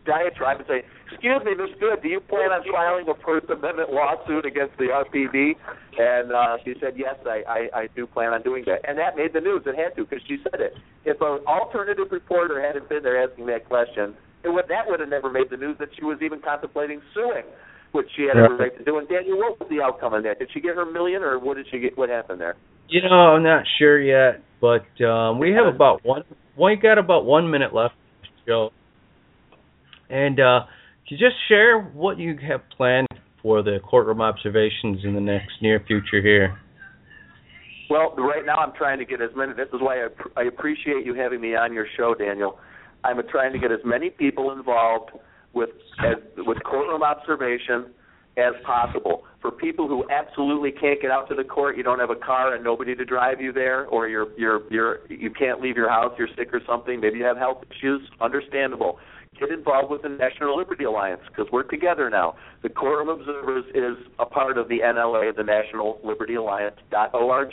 diatribe 0.06 0.58
and 0.62 0.68
say, 0.68 0.80
"Excuse 1.10 1.42
me, 1.44 1.54
Ms. 1.54 1.74
Good, 1.78 2.02
do 2.02 2.08
you 2.08 2.20
plan 2.20 2.54
on 2.54 2.62
filing 2.70 3.04
a 3.10 3.14
First 3.20 3.50
Amendment 3.50 3.92
lawsuit 3.92 4.46
against 4.46 4.78
the 4.78 4.88
RPD?" 4.94 5.58
And 5.98 6.32
uh, 6.32 6.56
she 6.64 6.74
said, 6.80 6.94
"Yes, 6.96 7.16
I, 7.26 7.42
I, 7.44 7.60
I 7.74 7.88
do 7.94 8.06
plan 8.06 8.32
on 8.32 8.42
doing 8.42 8.64
that." 8.66 8.86
And 8.88 8.96
that 8.98 9.16
made 9.16 9.32
the 9.34 9.40
news. 9.40 9.62
It 9.66 9.76
had 9.76 9.94
to 9.96 10.06
because 10.06 10.24
she 10.26 10.38
said 10.42 10.60
it. 10.60 10.72
If 11.04 11.20
an 11.20 11.44
alternative 11.46 12.08
reporter 12.10 12.62
hadn't 12.62 12.88
been 12.88 13.02
there 13.02 13.18
asking 13.18 13.46
that 13.46 13.66
question, 13.66 14.14
it 14.46 14.50
would 14.54 14.68
that 14.68 14.86
would 14.86 15.00
have 15.00 15.10
never 15.10 15.30
made 15.30 15.50
the 15.50 15.56
news 15.56 15.76
that 15.78 15.90
she 15.98 16.04
was 16.04 16.18
even 16.22 16.40
contemplating 16.40 17.02
suing, 17.12 17.44
which 17.92 18.06
she 18.16 18.30
had 18.30 18.38
every 18.38 18.56
right 18.56 18.78
to 18.78 18.84
do. 18.84 18.98
And 18.98 19.08
Daniel, 19.08 19.38
what 19.38 19.58
was 19.58 19.68
the 19.68 19.82
outcome 19.82 20.14
of 20.14 20.22
that? 20.22 20.38
Did 20.38 20.50
she 20.54 20.60
get 20.60 20.76
her 20.76 20.86
million, 20.86 21.22
or 21.22 21.38
what 21.38 21.56
did 21.56 21.66
she 21.70 21.80
get? 21.80 21.98
What 21.98 22.08
happened 22.08 22.40
there? 22.40 22.56
You 22.88 23.02
know, 23.02 23.34
I'm 23.34 23.42
not 23.42 23.64
sure 23.78 24.00
yet, 24.00 24.44
but 24.60 24.86
um, 25.04 25.40
we 25.40 25.50
have 25.52 25.66
about 25.66 26.04
one. 26.04 26.22
We 26.56 26.76
got 26.76 26.98
about 26.98 27.24
one 27.24 27.50
minute 27.50 27.74
left. 27.74 27.94
Joe. 28.46 28.70
And 30.10 30.38
uh, 30.40 30.60
can 31.08 31.18
you 31.18 31.26
just 31.26 31.36
share 31.48 31.80
what 31.80 32.18
you 32.18 32.36
have 32.48 32.62
planned 32.76 33.08
for 33.42 33.62
the 33.62 33.78
courtroom 33.88 34.20
observations 34.20 35.04
in 35.04 35.14
the 35.14 35.20
next 35.20 35.52
near 35.62 35.82
future 35.86 36.20
here? 36.22 36.58
Well, 37.88 38.14
right 38.16 38.44
now 38.44 38.56
I'm 38.56 38.72
trying 38.72 38.98
to 38.98 39.04
get 39.04 39.20
as 39.20 39.30
many. 39.36 39.52
This 39.52 39.68
is 39.72 39.80
why 39.80 40.04
I, 40.04 40.40
I 40.40 40.44
appreciate 40.44 41.06
you 41.06 41.14
having 41.14 41.40
me 41.40 41.54
on 41.54 41.72
your 41.72 41.86
show, 41.96 42.14
Daniel. 42.14 42.58
I'm 43.04 43.20
trying 43.30 43.52
to 43.52 43.58
get 43.58 43.70
as 43.70 43.78
many 43.84 44.10
people 44.10 44.50
involved 44.50 45.10
with 45.52 45.70
as, 46.00 46.16
with 46.38 46.58
courtroom 46.64 47.02
observation 47.02 47.92
as 48.36 48.54
possible. 48.64 49.22
For 49.40 49.50
people 49.52 49.86
who 49.86 50.04
absolutely 50.10 50.72
can't 50.72 51.00
get 51.00 51.12
out 51.12 51.28
to 51.28 51.34
the 51.36 51.44
court, 51.44 51.76
you 51.76 51.84
don't 51.84 52.00
have 52.00 52.10
a 52.10 52.16
car 52.16 52.54
and 52.54 52.64
nobody 52.64 52.96
to 52.96 53.04
drive 53.04 53.40
you 53.40 53.52
there, 53.52 53.86
or 53.86 54.08
you're 54.08 54.36
you're 54.36 54.62
you're 54.72 55.06
you 55.08 55.30
can't 55.30 55.60
leave 55.60 55.76
your 55.76 55.88
house, 55.88 56.12
you're 56.18 56.28
sick 56.36 56.52
or 56.52 56.60
something. 56.66 57.00
Maybe 57.00 57.18
you 57.18 57.24
have 57.24 57.36
health 57.36 57.62
issues. 57.70 58.02
Understandable 58.20 58.98
get 59.38 59.50
involved 59.50 59.90
with 59.90 60.02
the 60.02 60.08
National 60.08 60.56
Liberty 60.56 60.84
Alliance 60.84 61.20
because 61.28 61.50
we're 61.52 61.62
together 61.62 62.08
now. 62.10 62.36
The 62.62 62.68
Courtroom 62.68 63.08
Observers 63.08 63.64
is 63.74 64.06
a 64.18 64.26
part 64.26 64.58
of 64.58 64.68
the 64.68 64.80
NLA, 64.80 65.34
the 65.36 65.42
National 65.42 66.00
Liberty 66.04 66.34
Alliance 66.34 66.76
dot 66.90 67.14
org. 67.14 67.52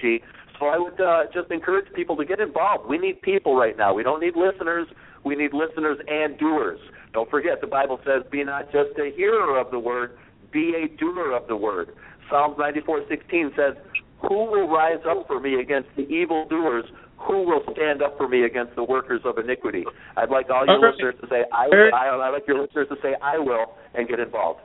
So 0.60 0.68
I 0.68 0.78
would 0.78 1.00
uh, 1.00 1.24
just 1.34 1.52
encourage 1.52 1.92
people 1.94 2.16
to 2.18 2.26
get 2.26 2.40
involved. 2.40 2.88
We 2.88 2.98
need 2.98 3.22
people 3.22 3.56
right 3.56 3.78
now. 3.78 3.94
We 3.94 4.04
don't 4.04 4.22
need 4.22 4.36
listeners. 4.36 4.88
We 5.24 5.36
need 5.36 5.52
listeners 5.54 5.98
and 6.08 6.38
doers. 6.38 6.80
Don't 7.14 7.30
forget, 7.30 7.62
the 7.62 7.68
Bible 7.68 8.00
says, 8.06 8.24
"Be 8.32 8.44
not 8.44 8.72
just 8.72 8.98
a 8.98 9.12
hearer 9.16 9.60
of 9.60 9.72
the 9.72 9.80
word, 9.80 10.18
be 10.52 10.74
a 10.76 10.88
doer 10.98 11.32
of 11.32 11.48
the 11.48 11.56
word." 11.56 11.96
Psalms 12.30 12.58
94:16 12.58 13.54
says, 13.56 13.76
"Who 14.22 14.46
will 14.46 14.68
rise 14.68 15.04
up 15.06 15.28
for 15.28 15.40
me 15.40 15.60
against 15.60 15.90
the 15.96 16.08
evil 16.10 16.46
doers? 16.46 16.86
Who 17.28 17.44
will 17.48 17.62
stand 17.72 18.02
up 18.02 18.18
for 18.18 18.28
me 18.28 18.44
against 18.46 18.76
the 18.76 18.84
workers 18.84 19.22
of 19.26 19.38
iniquity?" 19.38 19.84
I'd 20.18 20.30
like 20.30 20.50
all 20.50 20.66
your 20.66 20.80
listeners 20.92 21.16
to 21.22 21.28
say, 21.28 21.44
"I." 21.52 21.68
will. 21.68 21.92
I, 21.94 22.10
I'd 22.10 22.30
like 22.30 22.48
your 22.48 22.62
listeners 22.62 22.88
to 22.90 22.96
say, 23.02 23.16
"I 23.22 23.38
will," 23.38 23.76
and 23.94 24.08
get 24.08 24.20
involved. 24.20 24.60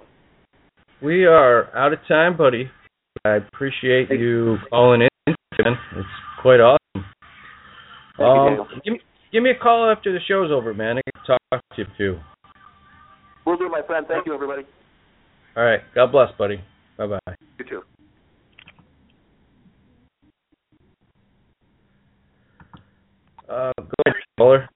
We 1.00 1.26
are 1.26 1.74
out 1.76 1.92
of 1.92 2.00
time, 2.08 2.36
buddy. 2.36 2.70
I 3.24 3.36
appreciate 3.36 4.10
you 4.10 4.56
calling 4.70 5.02
in. 5.02 5.08
It's 5.58 6.08
quite 6.42 6.60
awesome. 6.60 7.04
Um, 8.18 8.66
give 8.84 8.92
me 8.92 9.00
give 9.32 9.42
me 9.42 9.50
a 9.50 9.58
call 9.62 9.90
after 9.90 10.12
the 10.12 10.18
show's 10.26 10.50
over, 10.50 10.74
man. 10.74 10.98
I 10.98 11.02
can 11.02 11.24
talk 11.24 11.62
to 11.76 11.82
you 11.82 11.84
too. 11.96 12.18
We'll 13.46 13.56
do, 13.56 13.68
my 13.68 13.82
friend. 13.86 14.06
Thank 14.08 14.26
you, 14.26 14.34
everybody. 14.34 14.62
All 15.56 15.64
right. 15.64 15.80
God 15.94 16.12
bless, 16.12 16.28
buddy. 16.36 16.60
Bye 16.96 17.06
bye. 17.06 17.34
You 17.58 17.64
too. 17.64 17.82
Uh, 23.48 23.72
go 23.76 23.84
ahead, 24.06 24.16
caller. 24.38 24.68